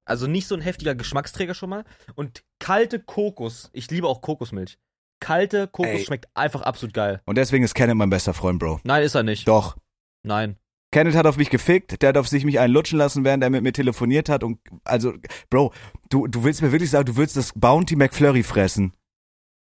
[0.05, 1.83] Also nicht so ein heftiger Geschmacksträger schon mal.
[2.13, 3.71] Und kalte Kokos.
[3.73, 4.77] Ich liebe auch Kokosmilch.
[5.19, 6.05] Kalte Kokos Ey.
[6.05, 7.21] schmeckt einfach absolut geil.
[7.25, 8.81] Und deswegen ist Kenneth mein bester Freund, Bro.
[8.83, 9.47] Nein, ist er nicht.
[9.47, 9.77] Doch.
[10.21, 10.57] Nein.
[10.97, 13.51] Kenneth hat auf mich gefickt, der hat auf sich mich einen lutschen lassen, während er
[13.51, 15.13] mit mir telefoniert hat und also,
[15.51, 15.71] Bro,
[16.09, 18.93] du, du willst mir wirklich sagen, du willst das Bounty McFlurry fressen.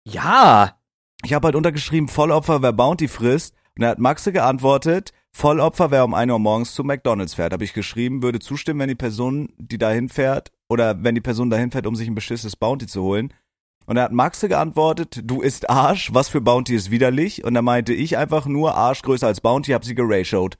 [0.05, 0.79] Ja!
[1.25, 3.55] Ich habe halt untergeschrieben, Vollopfer, wer Bounty frisst.
[3.75, 7.51] Und da hat Maxe geantwortet, Vollopfer, wer um 1 Uhr morgens zu McDonalds fährt.
[7.51, 11.49] Habe ich geschrieben, würde zustimmen, wenn die Person, die dahin fährt, oder wenn die Person
[11.49, 13.33] dahin fährt, um sich ein beschissenes Bounty zu holen.
[13.85, 17.43] Und da hat Maxe geantwortet, du isst Arsch, was für Bounty ist widerlich?
[17.43, 20.57] Und da meinte ich einfach nur Arsch größer als Bounty, hab sie geratiot.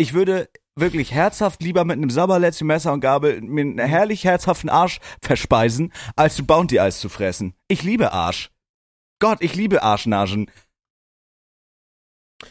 [0.00, 4.70] Ich würde wirklich herzhaft lieber mit einem Sabberlätzchen Messer und Gabel mir einen herrlich herzhaften
[4.70, 7.52] Arsch verspeisen, als ein Bounty-Eis zu fressen.
[7.68, 8.50] Ich liebe Arsch.
[9.18, 10.50] Gott, ich liebe Arschnagen.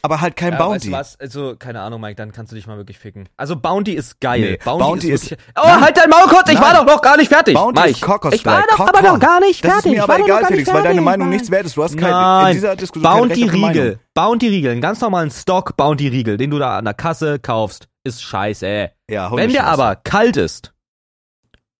[0.02, 0.92] Aber halt kein ja, Bounty.
[0.92, 1.20] Weißt du was?
[1.20, 3.28] Also, keine Ahnung, Mike, dann kannst du dich mal wirklich ficken.
[3.38, 4.40] Also, Bounty ist geil.
[4.42, 5.82] Nee, Bounty, Bounty ist, ist- Oh, Nein.
[5.82, 6.48] halt dein Maul kurz!
[6.50, 6.64] Ich Nein.
[6.64, 7.54] war doch noch gar nicht fertig!
[7.56, 7.92] Bounty Mike.
[7.92, 9.92] ist Kokos Ich war doch aber noch gar nicht Das fertig.
[9.92, 11.02] ist mir aber egal, Felix, weil deine.
[11.02, 11.38] Meinung Nein.
[11.38, 11.76] nichts wert ist.
[11.78, 13.50] Du hast kein, in dieser Diskussion eine Meinung.
[13.50, 14.00] Bounty-Riegel.
[14.14, 14.72] Bounty-Riegel.
[14.74, 18.92] Einen ganz normalen Stock Bounty-Riegel, den du da an der Kasse kaufst, ist scheiße.
[19.10, 20.74] Ja, Wenn der aber kalt ist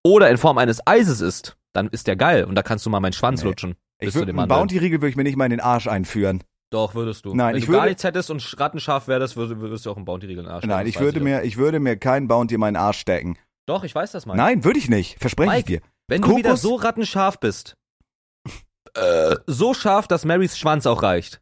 [0.04, 3.00] oder in Form eines Eises ist, dann ist der geil und da kannst du mal
[3.00, 3.50] meinen Schwanz Nee.
[3.50, 3.76] lutschen.
[4.00, 4.60] Ich bis zu würd, dem einen Mandeln.
[4.68, 6.44] Bounty-Riegel würde ich mir nicht mal in den Arsch einführen.
[6.72, 7.34] Doch, würdest du.
[7.34, 9.96] Nein, Wenn ich du gar würde- nichts hättest und rattenscharf wärst, würdest, würdest du auch
[9.96, 11.24] einen Bounty-Riegel in den Arsch Nein, stecken, ich würde doch.
[11.26, 13.38] mir, ich würde mir keinen Bounty in meinen Arsch stecken.
[13.68, 14.36] Doch, ich weiß das mal.
[14.36, 15.18] Nein, würde ich nicht.
[15.20, 15.82] Verspreche ich Mike, dir.
[16.08, 17.76] Wenn du Kokos- wieder so rattenscharf bist,
[18.96, 21.42] äh, so scharf, dass Marys Schwanz auch reicht,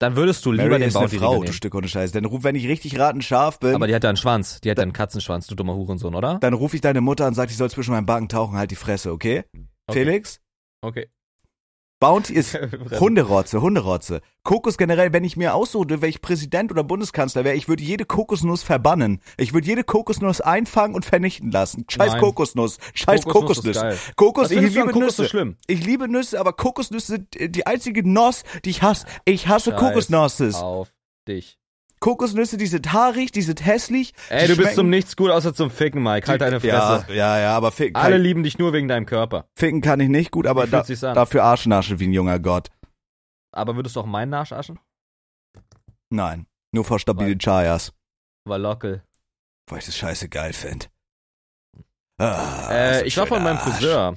[0.00, 1.52] dann würdest du lieber Mary den ist eine Bounty-Riegel Frau, du nehmen.
[1.52, 2.12] Stück ohne Scheiß.
[2.12, 4.60] Denn ruf, wenn ich richtig ratenscharf bin, Aber die hat ja einen Schwanz.
[4.60, 6.38] Die hat ja einen Katzenschwanz, du dummer Hurensohn, oder?
[6.40, 8.76] dann rufe ich deine Mutter und sag, die soll zwischen meinen Backen tauchen, halt die
[8.76, 9.44] Fresse, okay?
[9.88, 10.04] Okay.
[10.04, 10.40] Felix?
[10.82, 11.08] Okay.
[12.00, 12.54] Bounty ist
[13.00, 14.20] Hunderotze, Hunderotze.
[14.44, 18.04] Kokos generell, wenn ich mir aussuche, wenn ich Präsident oder Bundeskanzler wäre, ich würde jede
[18.04, 19.20] Kokosnuss verbannen.
[19.36, 21.84] Ich würde jede Kokosnuss einfangen und vernichten lassen.
[21.88, 22.20] Scheiß Nein.
[22.20, 22.78] Kokosnuss.
[22.94, 24.16] Scheiß Kokosnuss Kokosnuss.
[24.16, 25.22] Kokos, Was ich liebe Kokos Nüsse.
[25.22, 25.56] so schlimm?
[25.66, 29.06] Ich liebe Nüsse, aber Kokosnüsse sind die einzige Nuss, die ich hasse.
[29.24, 30.54] Ich hasse Scheiß Kokosnusses.
[30.56, 30.92] Auf
[31.26, 31.57] dich.
[32.00, 34.12] Kokosnüsse, die sind haarig, die sind hässlich.
[34.28, 36.26] Ey, du bist zum Nichts gut, außer zum Ficken, Mike.
[36.28, 37.06] Halt deine Fresse.
[37.08, 39.46] Ja, ja, ja, aber ficken Alle lieben dich nur wegen deinem Körper.
[39.56, 42.68] ficken kann ich nicht gut, aber da, dafür Arschnasche wie ein junger Gott.
[43.52, 44.78] Aber würdest du auch meinen Arsch aschen?
[46.10, 47.92] Nein, nur vor stabile Weil- Chayas.
[48.44, 49.02] War Lockel.
[49.68, 50.86] Weil ich das scheiße geil finde.
[52.18, 53.74] Ah, so Äh, ich war von meinem Arsch.
[53.76, 54.16] Friseur.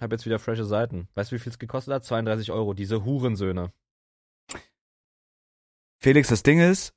[0.00, 1.08] Hab jetzt wieder frische Seiten.
[1.14, 2.04] Weißt du, wie viel es gekostet hat?
[2.04, 2.74] 32 Euro.
[2.74, 3.72] Diese Hurensöhne.
[6.00, 6.92] Felix, das Ding ist,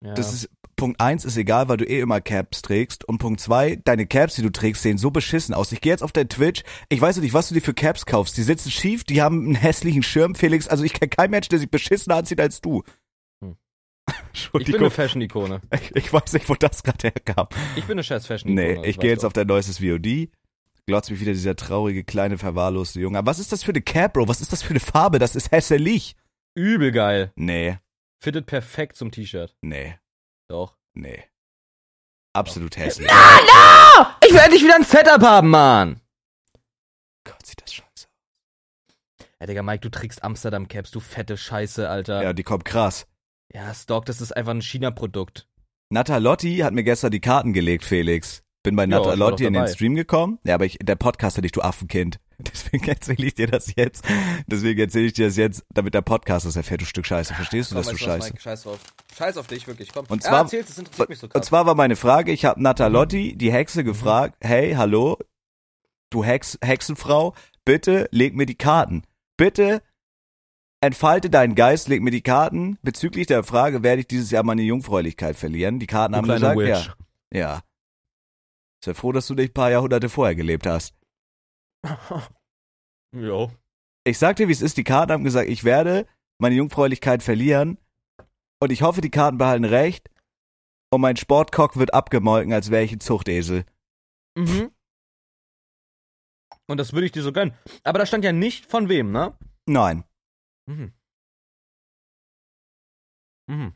[0.00, 0.14] Ja.
[0.14, 3.04] das ist, Punkt eins ist egal, weil du eh immer Caps trägst.
[3.04, 5.72] Und Punkt zwei, deine Caps, die du trägst, sehen so beschissen aus.
[5.72, 8.36] Ich gehe jetzt auf dein Twitch, ich weiß nicht, was du dir für Caps kaufst.
[8.36, 10.66] Die sitzen schief, die haben einen hässlichen Schirm, Felix.
[10.68, 12.82] Also ich kenne keinen Mensch, der sich beschissener anzieht als du.
[13.42, 13.56] Hm.
[14.32, 15.60] ich bin eine Fashion-Ikone.
[15.80, 17.46] ich, ich weiß nicht, wo das gerade herkam.
[17.76, 18.68] Ich bin eine scheiß Fashion-Ikone.
[18.68, 20.28] Nee, das ich gehe jetzt auf dein neuestes VOD.
[20.86, 23.18] glotzt mich wieder dieser traurige, kleine, verwahrloste Junge.
[23.18, 24.28] Aber was ist das für eine Cap, Bro?
[24.28, 25.18] Was ist das für eine Farbe?
[25.18, 26.16] Das ist hässlich.
[26.56, 27.32] Übel geil.
[27.36, 27.78] Nee,
[28.24, 29.54] Fittet perfekt zum T-Shirt.
[29.60, 29.98] nee,
[30.48, 30.78] Doch.
[30.94, 31.24] nee.
[32.32, 33.06] Absolut hässlich.
[34.26, 36.00] Ich will endlich wieder ein Setup haben, Mann!
[37.24, 38.08] Gott, sieht das scheiße aus.
[39.40, 42.22] Ja, Digga, Mike, du trägst Amsterdam-Caps, du fette Scheiße, Alter.
[42.22, 43.06] Ja, die kommt krass.
[43.52, 45.46] Ja, Stock, das ist einfach ein China-Produkt.
[45.90, 48.42] Natalotti hat mir gestern die Karten gelegt, Felix.
[48.62, 49.68] Bin bei Natalotti in den.
[49.68, 50.38] Stream gekommen.
[50.44, 52.18] Ja, aber ich, der Podcast hat dich, du Affenkind.
[52.38, 54.04] Deswegen erzähle ich dir das jetzt.
[54.46, 57.34] Deswegen erzähle ich dir das jetzt, damit der Podcast das erfährt, du Stück Scheiße.
[57.34, 58.34] Verstehst du, dass du Scheiße?
[58.38, 58.78] Scheiß drauf.
[59.16, 60.06] Scheiß auf dich, wirklich, komm.
[60.08, 61.36] Und ja, zwar- erzähl's, das interessiert mich so krass.
[61.40, 62.64] Und zwar war meine Frage, ich habe Mhm.
[62.64, 65.18] Natalotti, die Hexe, gefragt, hey, hallo,
[66.10, 69.02] du Hex, Hexenfrau, bitte leg mir die Karten.
[69.36, 69.82] Bitte
[70.80, 72.78] entfalte deinen Geist, leg mir die Karten.
[72.82, 75.78] Bezüglich der Frage, werde ich dieses Jahr meine Jungfräulichkeit verlieren?
[75.78, 76.68] Die Karten Du haben gesagt, Witch.
[76.68, 76.94] ja.
[77.32, 77.60] Ja.
[78.84, 80.92] Sei froh, dass du nicht ein paar Jahrhunderte vorher gelebt hast.
[83.14, 83.50] Jo.
[84.04, 86.06] Ich sag dir, wie es ist, die Karten haben gesagt, ich werde
[86.38, 87.78] meine Jungfräulichkeit verlieren
[88.60, 90.10] und ich hoffe, die Karten behalten recht
[90.92, 93.64] und mein Sportcock wird abgemolken, als wäre ich ein Zuchtesel.
[94.36, 94.72] Mhm.
[96.66, 97.54] Und das würde ich dir so gönnen.
[97.82, 99.36] Aber da stand ja nicht von wem, ne?
[99.66, 100.04] Nein.
[100.66, 100.92] Mhm.
[103.46, 103.74] Mhm.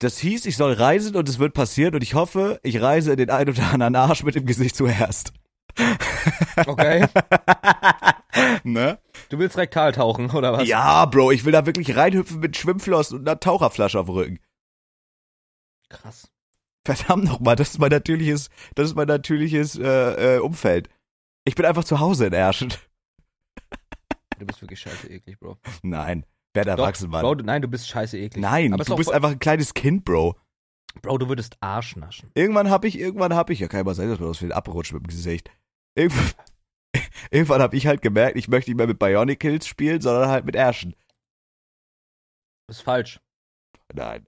[0.00, 3.18] Das hieß, ich soll reisen und es wird passieren und ich hoffe, ich reise in
[3.18, 5.32] den ein oder anderen Arsch mit dem Gesicht zuerst.
[6.66, 7.06] Okay.
[8.64, 8.98] ne?
[9.28, 10.68] Du willst rektal tauchen, oder was?
[10.68, 14.38] Ja, Bro, ich will da wirklich reinhüpfen mit Schwimmflossen und einer Taucherflasche auf dem Rücken.
[15.88, 16.30] Krass.
[16.84, 20.88] Verdammt nochmal, das ist mein natürliches, das ist mein natürliches äh, äh, Umfeld.
[21.44, 22.72] Ich bin einfach zu Hause in Erschen.
[24.38, 25.58] Du bist wirklich scheiße eklig, Bro.
[25.82, 27.20] Nein, Doch, erwachsen, Mann.
[27.20, 28.40] Bro, du, nein, du bist scheiße eklig.
[28.40, 30.34] Nein, Aber du bist einfach ein kleines Kind, Bro.
[31.02, 32.30] Bro, du würdest Arsch naschen.
[32.34, 34.54] Irgendwann hab ich, irgendwann hab ich, ja kann ja mal sein, dass man aus viel
[34.54, 35.50] abrutscht mit dem Gesicht.
[36.00, 36.32] Irgendwann,
[37.30, 40.44] irgendwann hab ich halt gemerkt, ich möchte nicht mehr mit Bionic Kills spielen, sondern halt
[40.46, 40.54] mit.
[40.54, 40.76] Das
[42.68, 43.20] ist falsch.
[43.92, 44.26] Nein.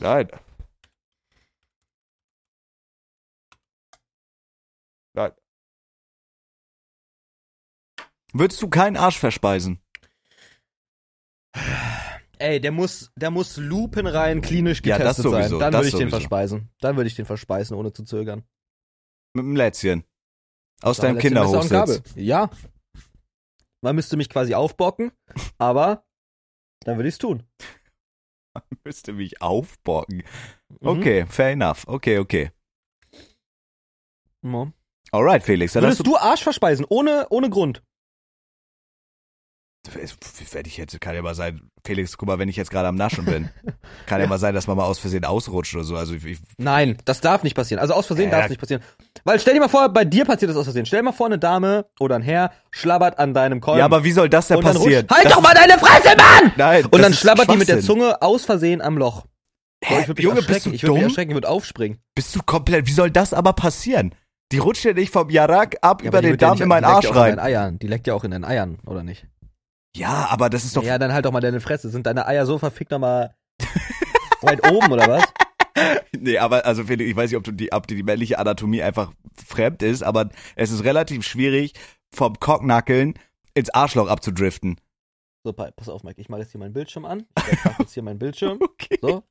[0.00, 0.28] Nein.
[5.14, 5.32] Nein.
[8.32, 9.80] Würdest du keinen Arsch verspeisen?
[12.38, 15.42] Ey, der muss, der muss lupenrein klinisch Ja, das getestet sein.
[15.42, 16.16] sowieso, Dann würde ich den sowieso.
[16.16, 16.70] verspeisen.
[16.80, 18.42] Dann würde ich den verspeisen, ohne zu zögern.
[19.34, 20.04] Mit dem Lätzchen.
[20.80, 21.18] Aus deinem.
[21.68, 22.02] Gabel.
[22.14, 22.50] Ja.
[23.82, 25.12] Man müsste mich quasi aufbocken,
[25.58, 26.06] aber
[26.80, 27.42] dann würde ich's tun.
[28.84, 30.22] Müsste mich aufbocken.
[30.80, 30.88] Mhm.
[30.88, 31.86] Okay, fair enough.
[31.86, 32.50] Okay, okay.
[34.42, 34.72] Mhm.
[35.10, 35.74] Alright, Felix.
[35.74, 37.82] Dann Würdest du Arsch verspeisen, ohne, ohne Grund?
[40.52, 42.94] Werde ich jetzt, kann ja mal sein, Felix, guck mal, wenn ich jetzt gerade am
[42.94, 43.50] Naschen bin,
[44.06, 44.26] kann ja.
[44.26, 45.96] mal sein, dass man mal aus Versehen ausrutscht oder so.
[45.96, 47.80] Also ich, ich, Nein, das darf nicht passieren.
[47.80, 48.82] Also aus Versehen Äh, darf es nicht passieren.
[49.24, 50.86] Weil stell dir mal vor, bei dir passiert das aus Versehen.
[50.86, 53.78] Stell dir mal vor, eine Dame oder ein Herr schlabbert an deinem Kolben.
[53.80, 55.02] ja, aber wie soll das denn passieren?
[55.06, 56.52] rutscht, halt das, doch mal deine Fresse, Mann!
[56.56, 57.80] Nein, Und dann schlabbert die mit der.
[57.82, 59.26] Zunge aus Versehen am Loch.
[59.86, 60.72] Boah, ich würde mich Junge, erschrecken.
[60.72, 61.98] Ich würde mich erschrecken, ich würde aufspringen.
[62.14, 64.14] Bist du komplett, wie soll das aber passieren?
[64.52, 67.06] Die rutscht ja nicht vom Jarak ab Ja, über den wird ja in meinen Arsch
[67.06, 67.36] In rein.
[67.36, 67.78] deinen Eiern.
[67.78, 69.26] Die leckt ja auch in deinen Eiern, oder nicht?
[69.96, 71.88] Ja, aber das ist doch, Ja, dann halt doch mal deine Fresse.
[71.88, 73.34] Sind deine Eier so verfickt nochmal
[74.42, 75.24] weit oben, oder was?
[76.16, 78.82] nee, aber also Felix, ich weiß nicht, ob, du die, ob dir die männliche Anatomie
[78.82, 79.12] einfach
[79.46, 81.74] fremd ist, aber es ist relativ schwierig,
[82.12, 83.14] vom Cocknackeln
[83.54, 84.80] ins Arschloch abzudriften.
[85.44, 86.20] So, pa- pass auf, Mike.
[86.20, 87.26] Ich mache jetzt hier meinen Bildschirm an.
[87.52, 88.58] Ich mach jetzt hier meinen Bildschirm.
[88.74, 89.22] Okay, So,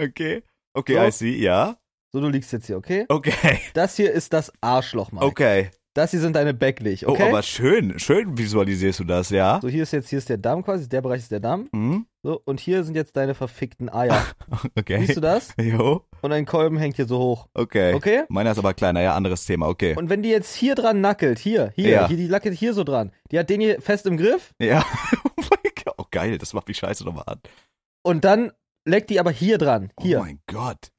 [0.00, 0.42] okay.
[0.74, 1.02] Okay, So.
[1.06, 1.76] I see, ja.
[2.12, 3.06] so du liegst jetzt hier, okay?
[3.08, 5.24] Okay, Das hier ist das Arschloch, Mike.
[5.26, 5.70] okay.
[5.98, 7.28] Das hier sind deine Backlich, Oh, okay?
[7.28, 9.58] aber schön, schön visualisierst du das, ja?
[9.60, 11.68] so, hier ist jetzt, hier ist der Damm quasi, der Bereich ist der Damm.
[11.74, 12.06] Hm?
[12.22, 14.24] So, und hier sind jetzt deine verfickten Eier.
[14.78, 15.00] Okay.
[15.00, 15.48] Siehst du das?
[15.60, 17.48] Jo, Und dein Kolben hängt hier so hoch.
[17.54, 17.94] okay.
[17.94, 18.22] Okay?
[18.28, 19.96] Meiner ist aber kleiner, ja, anderes Thema, okay.
[19.96, 22.06] Und wenn die jetzt hier dran nackelt, hier, hier, Ja.
[22.08, 24.84] hier, die lackelt hier so dran, die hat den hier fest im Griff Ja,
[25.24, 27.40] oh mein Gott, oh geil, das macht mich scheiße nochmal an.
[28.04, 28.52] und dann
[28.84, 30.92] leckt die aber hier dran, hier, Oh mein Gott.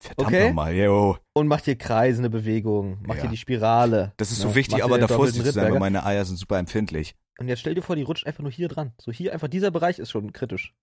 [0.00, 0.48] Verdammt Okay.
[0.48, 1.16] nochmal, yo.
[1.32, 3.22] und macht hier kreisende Bewegungen, macht Ja.
[3.22, 4.12] hier die Spirale.
[4.16, 4.50] Das ist ne?
[4.50, 7.16] so wichtig, Macht aber da vorsichtig zu sein, weil meine Eier sind super empfindlich.
[7.40, 8.92] Und jetzt stell dir vor, die rutscht einfach nur hier dran.
[9.00, 10.74] So hier einfach, dieser Bereich ist schon kritisch.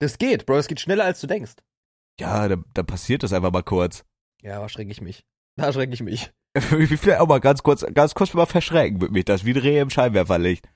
[0.00, 1.56] Das geht, Bro, das geht schneller als du denkst.
[2.20, 4.04] Ja, da, da passiert das einfach mal kurz.
[4.42, 5.24] Ja, da erschrecke ich mich.
[5.56, 6.30] Da erschrecke ich mich.
[6.78, 9.58] Ich will auch mal ganz kurz, ganz kurz mal verschrecken mit mich, das wie ein
[9.58, 10.68] Reh im Scheinwerferlicht.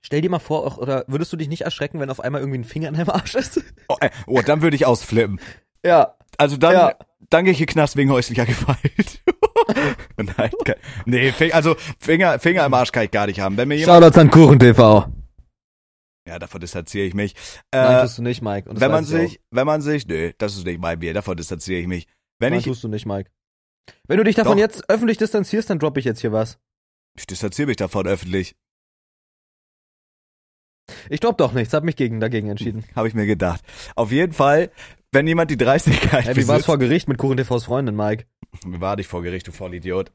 [0.00, 2.64] Stell dir mal vor, oder würdest du dich nicht erschrecken, wenn auf einmal irgendwie ein
[2.64, 3.62] Finger in deinem Arsch ist?
[3.88, 5.38] Oh, äh, oh dann würde ich ausflippen.
[5.84, 6.94] ja, Also dann, Ja.
[7.30, 9.22] dann gehe ich in den Knast wegen häuslicher Gewalt.
[10.16, 13.56] Nein, kein, nee, also Finger, Finger im Arsch kann ich gar nicht haben.
[13.56, 15.12] Wenn mir jemand, Shoutouts an Kuchen TV.
[16.26, 17.34] ja, davon distanziere ich mich.
[17.72, 18.70] Nein, Äh, tust du nicht, Mike.
[18.72, 21.86] Wenn man sich, wenn man sich, nö, das ist nicht mein Bier, davon distanziere ich
[21.86, 22.06] mich.
[22.38, 23.30] Wenn Nein, ich, tust du nicht, Mike.
[24.06, 24.60] Wenn du dich davon Doch.
[24.62, 26.58] jetzt öffentlich distanzierst, dann droppe ich jetzt hier was.
[27.18, 28.54] ich distanziere mich davon öffentlich,
[31.10, 32.84] Ich droppe doch nichts, hab mich gegen, dagegen entschieden.
[32.96, 33.62] habe ich mir gedacht.
[33.94, 34.70] Auf jeden Fall,
[35.12, 38.24] wenn jemand die Dreistigkeit Ey, wie war's besitzt, vor Gericht mit Kuchen TVs Freundin, Mike?
[38.64, 40.12] Mir war nicht vor Gericht, du Vollidiot.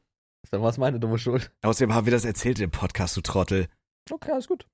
[0.50, 1.50] Dann war's meine dumme Schuld.
[1.62, 3.66] Außerdem haben wir das erzählt im Podcast, du Trottel.
[4.10, 4.66] Okay, alles gut.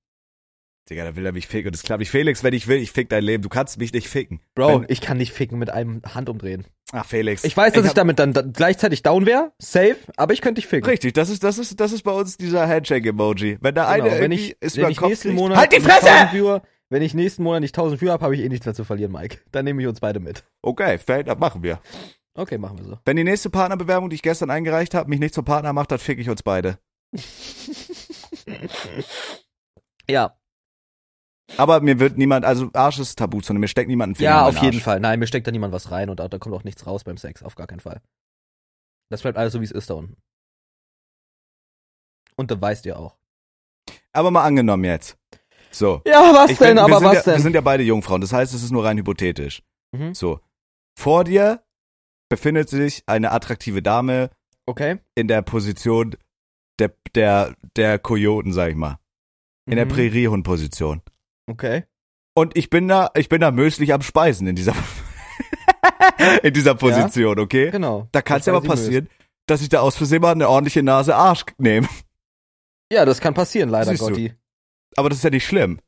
[0.89, 2.09] Digga, da will er mich ficken und das klappt nicht.
[2.09, 3.43] Felix, wenn ich will, ich fick dein Leben.
[3.43, 4.41] Du kannst mich nicht ficken.
[4.55, 6.65] Bro, Wenn- ich kann nicht ficken mit einem Handumdrehen.
[6.91, 7.43] Ach, Felix.
[7.45, 10.59] Ich weiß, dass ich, hab- damit dann da, gleichzeitig down wäre, safe, aber ich könnte
[10.59, 10.89] dich ficken.
[10.89, 13.59] Richtig, das ist, das ist, das ist bei uns dieser Handshake-Emoji.
[13.61, 16.61] Wenn da Genau, eine wenn ich, ist wenn ich nächsten kriegt- Monat Halt die Fresse!
[16.91, 18.75] 1000 Viewer, wenn ich nächsten Monat nicht 1000 Viewer habe, habe ich eh nichts mehr
[18.75, 19.39] zu verlieren, Mike.
[19.51, 20.43] Dann nehme ich uns beide mit.
[20.61, 21.79] Okay, fair, das machen wir.
[22.33, 22.99] Okay, machen wir so.
[23.05, 25.99] Wenn die nächste Partnerbewerbung, die ich gestern eingereicht habe, mich nicht zum Partner macht, dann
[25.99, 26.79] fick ich uns beide.
[30.09, 30.35] Ja,
[31.57, 34.55] Aber mir wird niemand, also Arsch ist Tabuzone, mir steckt niemand ein Finger ja, auf
[34.55, 34.83] den jeden Arsch.
[34.83, 34.99] Fall.
[34.99, 37.17] Nein, mir steckt da niemand was rein und da, da kommt auch nichts raus beim
[37.17, 38.01] Sex, auf gar keinen Fall.
[39.09, 40.17] Das bleibt alles so, wie es ist da unten.
[42.35, 43.17] Und da weißt ihr auch.
[44.13, 45.17] Aber mal angenommen jetzt.
[45.71, 46.01] So.
[46.05, 47.41] Ja, was Ich denn, bin- wir aber was ja, Wir denn?
[47.41, 49.63] sind ja beide Jungfrauen, das heißt, es ist nur rein hypothetisch.
[49.95, 50.13] Mhm.
[50.13, 50.39] So.
[50.99, 51.63] Vor dir
[52.29, 54.29] befindet sich eine attraktive Dame
[54.65, 54.99] Okay.
[55.15, 56.15] in der Position
[56.79, 58.97] der, der, der Kojoten, sag ich mal.
[59.69, 59.89] In der Mhm.
[59.89, 61.01] Präriehund-Position.
[61.49, 61.83] Okay.
[62.33, 64.73] Und ich bin da, ich bin da möglich am Speisen in dieser,
[66.43, 67.71] in dieser Position, okay?
[67.71, 68.07] Genau.
[68.11, 69.09] Da kann es ja sie passieren,
[69.47, 71.87] dass ich da aus Versehen mal eine ordentliche Nase Arsch nehme.
[72.91, 74.29] Ja, das kann passieren, leider, Siehst du.
[74.97, 75.79] Aber das ist ja nicht schlimm.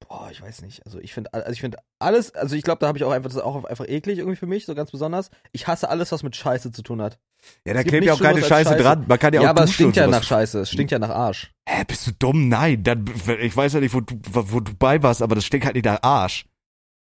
[0.00, 0.84] Boah, ich weiß nicht.
[0.84, 3.28] Also ich finde, also ich finde alles, also ich glaube, da habe ich auch einfach,
[3.28, 5.30] das ist auch einfach eklig irgendwie für mich, so ganz besonders.
[5.52, 7.20] Ich hasse alles, was mit Scheiße zu tun hat.
[7.64, 8.82] Ja, da klebt ja auch keine Scheiße, Scheiße.
[8.82, 9.04] dran.
[9.06, 10.60] Man kann ja, Ja, auch aber es stinkt ja nach Scheiße.
[10.60, 11.52] Es stinkt ja nach Arsch.
[11.68, 12.48] Hä, bist du dumm?
[12.48, 13.06] Nein, dann,
[13.40, 15.84] ich weiß ja nicht, wo du, wo du bei warst, aber das stinkt halt nicht
[15.86, 16.46] nach Arsch,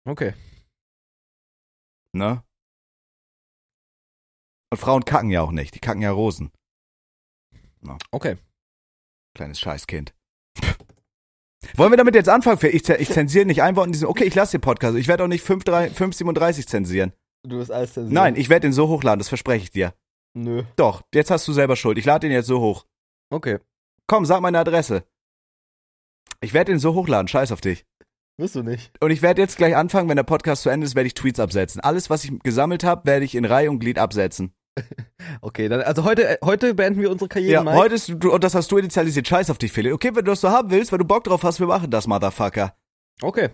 [0.05, 0.35] Okay.
[2.13, 2.43] ne?
[4.73, 6.51] Und Frauen kacken ja auch nicht, die kacken ja Rosen.
[8.11, 8.37] Okay.
[9.35, 10.13] Kleines Scheißkind.
[11.75, 12.59] Wollen wir damit jetzt anfangen?
[12.63, 14.97] Ich, ich zensiere nicht ein Wort in diesem, okay, ich lasse den Podcast.
[14.97, 17.13] Ich werde auch nicht 5,3 5,37 zensieren.
[17.47, 18.15] Du bist alles zensiert.
[18.15, 19.95] Nein, ich werde den so hochladen, das verspreche ich dir.
[20.35, 20.65] Nö.
[20.77, 21.99] Doch, jetzt hast du selber Schuld.
[21.99, 22.87] Ich lade den jetzt so hoch.
[23.31, 23.59] Okay.
[24.07, 25.05] Komm, sag meine Adresse.
[26.41, 27.87] Ich werde den so hochladen, scheiß auf dich.
[28.39, 28.93] Wirst du nicht.
[29.03, 31.41] Und ich werde jetzt gleich anfangen, wenn der Podcast zu Ende ist, werde ich Tweets
[31.41, 31.81] absetzen.
[31.81, 34.53] Alles, was ich gesammelt habe, werde ich in Reihe und Glied absetzen.
[35.41, 37.77] Okay, dann, also heute, äh, heute beenden wir unsere Karriere, Ja, Mike.
[37.77, 39.93] heute ist, und das hast du initialisiert, scheiß auf dich, Philipp.
[39.95, 42.07] Okay, wenn du das so haben willst, wenn du Bock drauf hast, wir machen das,
[42.07, 42.77] Motherfucker.
[43.23, 43.51] Okay.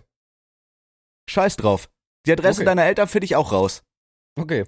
[1.31, 1.89] Scheiß drauf.
[2.27, 2.67] Die Adresse Okay.
[2.67, 3.83] deiner Eltern finde ich auch raus.
[4.39, 4.65] Okay.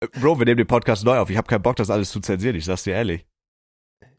[0.00, 1.30] Äh, Bro, wir nehmen den Podcast neu auf.
[1.30, 3.26] Ich habe keinen Bock, das alles zu zensieren, ich sag's dir ehrlich.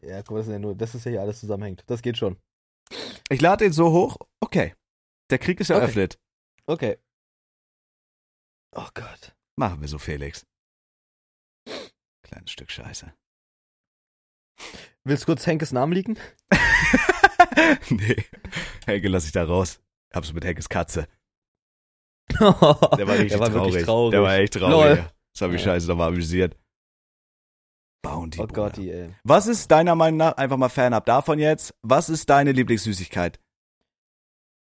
[0.02, 1.82] Ja, guck mal, das ist ja nur, das ist ja hier alles zusammenhängt.
[1.86, 2.36] Das geht schon.
[3.30, 4.74] Ich lade den so hoch, okay.
[5.30, 5.80] Der Krieg ist Okay.
[5.80, 6.18] eröffnet.
[6.66, 6.98] Okay.
[8.76, 9.34] Oh Gott.
[9.56, 10.44] Machen wir so, Felix.
[12.34, 13.12] Kleines Stück Scheiße.
[15.04, 16.18] Willst du kurz Henkes Namen liegen?
[17.90, 18.16] nee.
[18.86, 19.80] Henke lass ich da raus.
[20.12, 21.06] Hab's mit Henkes Katze.
[22.32, 23.54] Der war richtig Der war traurig.
[23.74, 24.10] wirklich traurig.
[24.10, 24.98] Der war echt traurig.
[24.98, 25.10] Lol.
[25.32, 25.74] Das hat mich Ja.
[25.74, 26.56] scheiße nochmal amüsiert.
[28.02, 28.40] Bounty.
[28.40, 28.48] oh.
[28.48, 29.14] Gott, ey.
[29.22, 33.38] Was ist deiner Meinung nach, einfach mal fernab davon jetzt, was ist deine Lieblingssüßigkeit?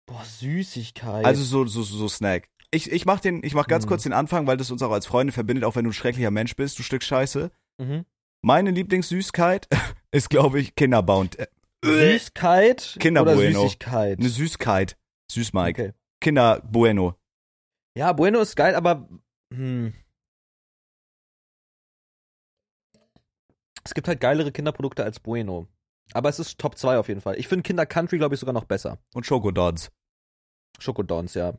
[0.07, 1.23] Boah, Süßigkeit.
[1.23, 2.49] Also so, so, so Snack.
[2.71, 3.89] Ich, ich mach den, ich mach ganz Hm.
[3.89, 6.31] kurz den Anfang, weil das uns auch als Freunde verbindet, auch wenn du ein schrecklicher
[6.31, 7.51] Mensch bist, du Stück Scheiße.
[7.79, 8.05] Mhm.
[8.41, 9.67] Meine Lieblingssüßigkeit
[10.11, 11.39] ist, glaube ich, Kinderbound.
[11.39, 11.47] Äh,
[11.83, 13.61] Süßigkeit Kinder oder Bueno.
[13.63, 14.19] Süßigkeit?
[14.19, 14.97] Eine Süßigkeit.
[15.31, 15.81] Süß Mike.
[15.81, 15.93] Okay.
[16.21, 17.15] Kinder Bueno.
[17.97, 19.07] Ja, Bueno ist geil, aber
[19.53, 19.93] hm.
[23.83, 25.67] es gibt halt geilere Kinderprodukte als Bueno.
[26.13, 27.37] Aber es ist Top 2 auf jeden Fall.
[27.37, 28.99] Ich finde Kinder Country, glaube ich, sogar noch besser.
[29.13, 29.91] Und Schokodons.
[30.79, 31.57] Schokodons, ja.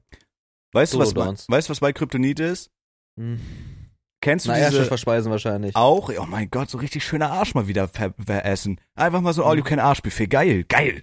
[0.72, 2.70] Weißt du, was, weißt, du, was mein Kryptonit ist?
[3.18, 3.40] Hm.
[4.20, 5.74] Kennst du Na, diese Verspeisen wahrscheinlich.
[5.76, 6.10] auch?
[6.18, 8.80] Oh mein Gott, so richtig schöner Arsch mal wieder ver veressen.
[8.94, 10.26] Einfach mal so All-You-Can-Arsch-Buffet.
[10.26, 11.02] Geil, geil.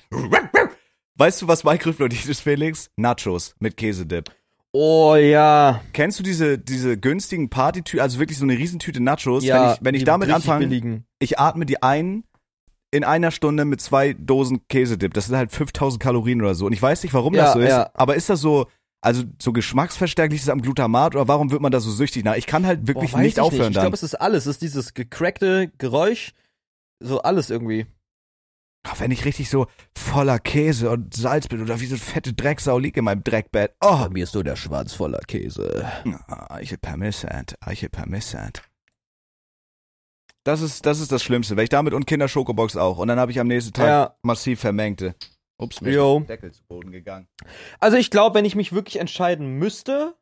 [1.15, 2.91] Weißt du, was mein Kryptonit ist, Felix?
[2.95, 4.29] Nachos mit Käsedip.
[4.71, 5.81] Oh ja.
[5.93, 9.43] Kennst du diese, diese günstigen Partytüten, also wirklich so eine Riesentüte Nachos?
[9.43, 11.05] ja wenn ich, wenn ich damit anfange, Billigen.
[11.19, 12.23] ich atme die ein
[12.91, 15.13] in einer Stunde mit zwei Dosen Käsedip.
[15.13, 16.67] Das sind halt 5000 Kalorien oder so.
[16.67, 17.69] Und ich weiß nicht, warum Ja, das so ist.
[17.69, 17.89] ja.
[17.95, 18.67] Aber ist das so,
[19.01, 22.35] also so geschmacksverstärklich ist es am Glutamat oder warum wird man da so süchtig nach?
[22.35, 23.83] Ich kann halt wirklich Boah, nicht ich aufhören Ich dann.
[23.83, 24.45] glaube, es ist alles.
[24.45, 26.33] Es ist dieses gecrackte Geräusch.
[26.99, 27.85] So alles irgendwie.
[28.89, 29.67] Ach, wenn ich richtig so
[29.97, 33.75] voller Käse und Salz bin oder wie so eine fette Drecksau liege in meinem Dreckbett.
[33.81, 35.85] Oh, mir ist so der Schwanz voller Käse.
[36.49, 38.61] Eiche permissant, Eiche permissant.
[40.45, 42.97] Das ist, das ist das Schlimmste, weil ich damit und Kinder Schokobox auch.
[42.99, 44.15] Und dann habe ich am nächsten Tag Ja.
[44.21, 45.13] massiv vermengte.
[45.59, 45.97] Ups, mir ist
[46.29, 47.27] der Deckel zu Boden gegangen.
[47.79, 50.15] Also ich glaube, wenn ich mich wirklich entscheiden müsste,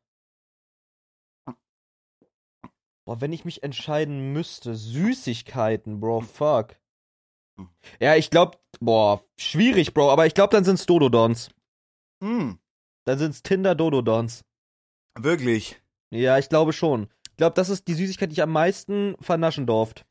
[3.08, 6.76] Boah, wenn ich mich entscheiden müsste, Süßigkeiten, Bro, fuck.
[8.00, 11.50] Ja, ich glaub, boah, schwierig, Bro, aber ich glaub, dann sind's Dododons.
[12.24, 12.58] Hm,
[13.06, 14.44] Dann sind's Tinder Dododons.
[15.20, 15.80] wirklich.
[16.10, 17.08] Ja, ich glaube schon.
[17.30, 20.06] Ich glaube, das ist die Süßigkeit, die ich am meisten vernaschen durft.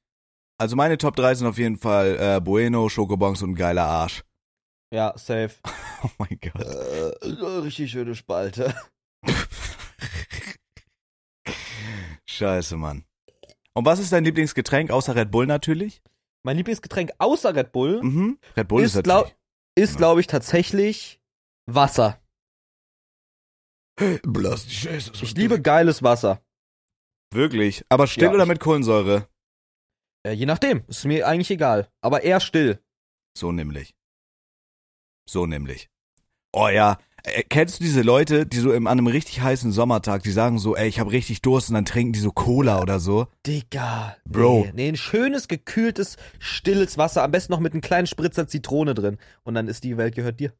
[0.59, 4.23] Also meine Top 3 sind auf jeden Fall äh, Bueno, Schokobons und geiler Arsch.
[4.95, 5.57] Ja, safe.
[6.05, 6.61] Oh mein Gott.
[6.61, 7.27] Äh,
[7.63, 8.75] richtig schöne Spalte.
[12.27, 13.07] Scheiße, Mann.
[13.73, 16.03] Und was ist dein Lieblingsgetränk außer Red Bull natürlich?
[16.43, 18.39] Mein Lieblingsgetränk außer Red Bull Mhm.
[18.55, 19.35] Red Bull ist, ist, glaub,
[19.75, 19.97] ist Ja.
[19.97, 21.23] glaube ich, tatsächlich
[21.65, 22.21] Wasser.
[24.23, 25.13] Blass die Scheiße.
[25.23, 26.45] Ich liebe geiles Wasser.
[27.33, 27.83] Wirklich.
[27.89, 29.27] Aber still Ja, oder mit Kohlensäure?
[30.27, 30.85] Äh, je nachdem.
[30.89, 31.91] Ist mir eigentlich egal.
[32.03, 32.85] Aber eher still.
[33.37, 33.95] So nämlich.
[35.27, 35.89] So nämlich.
[36.53, 36.99] Oh ja.
[37.25, 40.59] Äh, kennst du diese Leute, die so im, an einem richtig heißen Sommertag, die sagen
[40.59, 43.27] so, ey, ich habe richtig Durst und dann trinken die so Cola oder so?
[43.47, 44.17] Digga.
[44.27, 44.65] Bro.
[44.67, 47.23] Nee, nee, ein schönes, gekühltes, stilles Wasser.
[47.23, 49.17] Am besten noch mit einem kleinen Spritzer Zitrone drin.
[49.43, 50.53] Und dann ist die Welt gehört dir.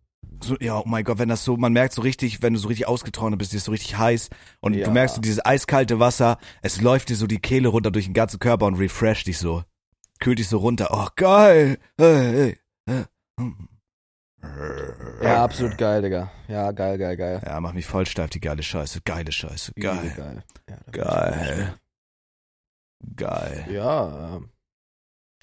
[0.43, 0.57] so?
[0.59, 2.89] Ja, oh mein Gott, wenn das so, man merkt so richtig, wenn du so richtig
[2.89, 4.87] ausgetrocknet bist, dir ist so richtig heiß und Ja.
[4.87, 8.15] du merkst so dieses eiskalte Wasser, es läuft dir so die Kehle runter durch den
[8.15, 9.63] ganzen Körper und refresht dich so.
[10.19, 10.89] Kühlt dich so runter.
[10.93, 11.77] Oh, geil.
[11.99, 12.57] Hey,
[12.89, 13.05] hey.
[15.23, 16.31] Ja, absolut geil, Digga.
[16.49, 17.41] Ja, geil, geil, geil.
[17.45, 19.01] Ja, mach mich voll steif, die geile Scheiße.
[19.05, 19.73] Geile Scheiße.
[19.75, 20.13] Geil.
[20.17, 20.45] geil.
[20.69, 21.75] Ja, Geil.
[23.17, 23.67] Geil.
[23.71, 24.49] Ja, ähm.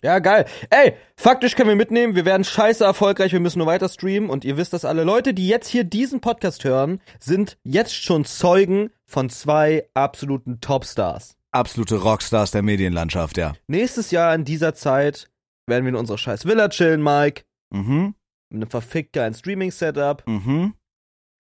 [0.03, 0.45] Ja, geil.
[0.71, 4.43] Ey, faktisch können wir mitnehmen, wir werden scheiße erfolgreich, wir müssen nur weiter streamen und
[4.43, 5.03] ihr wisst das alle.
[5.03, 11.37] Leute, die jetzt hier diesen Podcast hören, sind jetzt schon Zeugen von zwei absoluten Topstars.
[11.51, 13.53] Absolute Rockstars der Medienlandschaft, ja.
[13.67, 15.29] Nächstes Jahr in dieser Zeit
[15.67, 17.43] werden wir in unserer scheiß Villa chillen, Mike,
[17.73, 18.15] Mhm.
[18.51, 20.75] Mit einem verfickt geilen Streaming-Setup Mhm.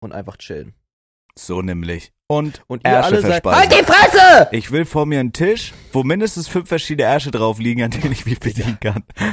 [0.02, 0.74] und einfach chillen.
[1.38, 2.12] So nämlich.
[2.28, 3.44] Und, Und ihr Ärsche alle seid...
[3.44, 4.48] Halt die Fresse!
[4.52, 8.12] Ich will vor mir einen Tisch, wo mindestens fünf verschiedene Ärsche drauf liegen, an denen
[8.12, 9.04] ich mich bedienen kann.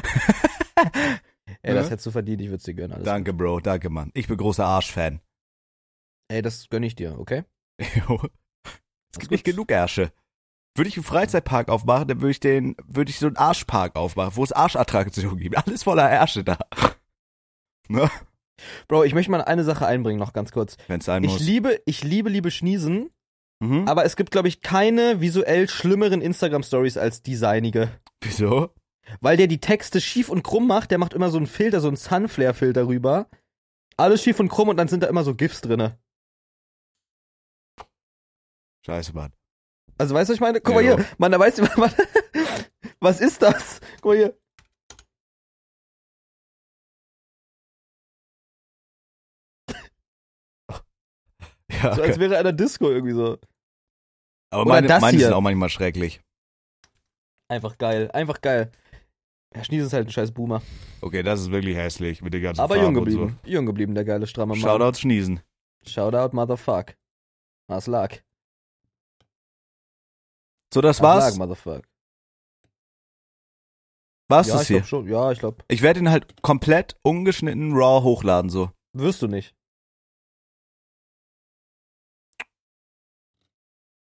[1.61, 1.91] Ey, das Ja.
[1.91, 2.93] hättest du verdient, ich würd's dir gönnen.
[2.93, 3.59] Alles danke, Bro.
[3.61, 4.11] Danke, Mann.
[4.13, 5.22] Ich bin großer Arsch-Fan.
[6.30, 7.43] Ey, das gönn ich dir, okay?
[8.07, 8.22] Jo.
[9.11, 10.11] Es gibt nicht genug Ärsche.
[10.76, 14.36] Würde ich einen Freizeitpark aufmachen, dann würde ich den, würde ich so einen Arschpark aufmachen,
[14.36, 15.57] wo es Arschattraktionen gibt.
[15.57, 16.57] Alles voller Ärsche da.
[17.90, 18.10] Ne?
[18.88, 20.78] Bro, ich möchte mal eine Sache einbringen, noch ganz kurz.
[20.88, 21.40] Wenn es sein Ich muss.
[21.42, 23.10] liebe, ich liebe, liebe Schniesen,
[23.60, 23.88] Mhm.
[23.88, 27.90] aber es gibt, glaube ich, keine visuell schlimmeren Instagram-Stories als die seinige.
[28.22, 28.70] Wieso?
[29.22, 31.88] Weil der die Texte schief und krumm macht, der macht immer so einen Filter, so
[31.88, 33.30] einen Sunflare-Filter rüber.
[33.96, 35.98] Alles schief und krumm und dann sind da immer so GIFs drinne.
[38.86, 39.34] Scheiße, Mann.
[39.98, 40.62] Also weißt du, was ich meine?
[40.62, 40.96] Guck mal Ja.
[40.98, 41.96] hier, Mann, da weißt du, was,
[43.00, 43.80] was ist das?
[44.02, 44.38] Guck mal hier.
[51.72, 53.38] Ja, So als wäre einer Disco irgendwie so.
[54.49, 55.26] Aber oder meine, das meine hier.
[55.28, 56.22] sind auch manchmal schrecklich.
[57.49, 58.72] Einfach geil, einfach geil.
[59.53, 60.61] Herr Schnies ist halt ein scheiß Boomer.
[61.01, 63.20] Okay, das ist wirklich hässlich mit den ganzen Aber Farben jung und so.
[63.20, 63.39] geblieben.
[63.45, 64.59] Jung geblieben, der geile stramme Mann.
[64.61, 65.41] Shoutouts Schniesen.
[65.86, 66.95] Shoutout, Motherfuck.
[67.68, 68.15] Was lag?
[70.74, 71.32] So, das Was war's.
[71.32, 71.84] lag, Motherfuck?
[74.30, 74.78] War's ja, das ich hier?
[74.80, 75.07] glaub schon.
[75.07, 75.63] Ja, ich glaube.
[75.70, 78.72] Ich werde ihn halt komplett ungeschnitten raw hochladen, so.
[78.93, 79.55] Wirst du nicht.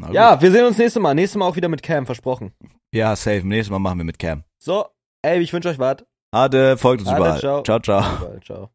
[0.04, 0.14] Na gut.
[0.14, 1.14] Ja, wir sehen uns nächstes Mal.
[1.14, 2.52] Nächstes Mal auch wieder mit Cam, versprochen.
[2.92, 3.46] Ja, safe.
[3.46, 4.44] Nächstes Mal machen wir mit Cam.
[4.58, 4.86] So,
[5.22, 6.04] ey, ich wünsche euch was.
[6.30, 7.40] Ade, folgt uns Ade, überall.
[7.40, 7.62] ciao.
[7.62, 7.80] ciao.
[7.80, 8.16] ciao.
[8.18, 8.70] Überall, ciao.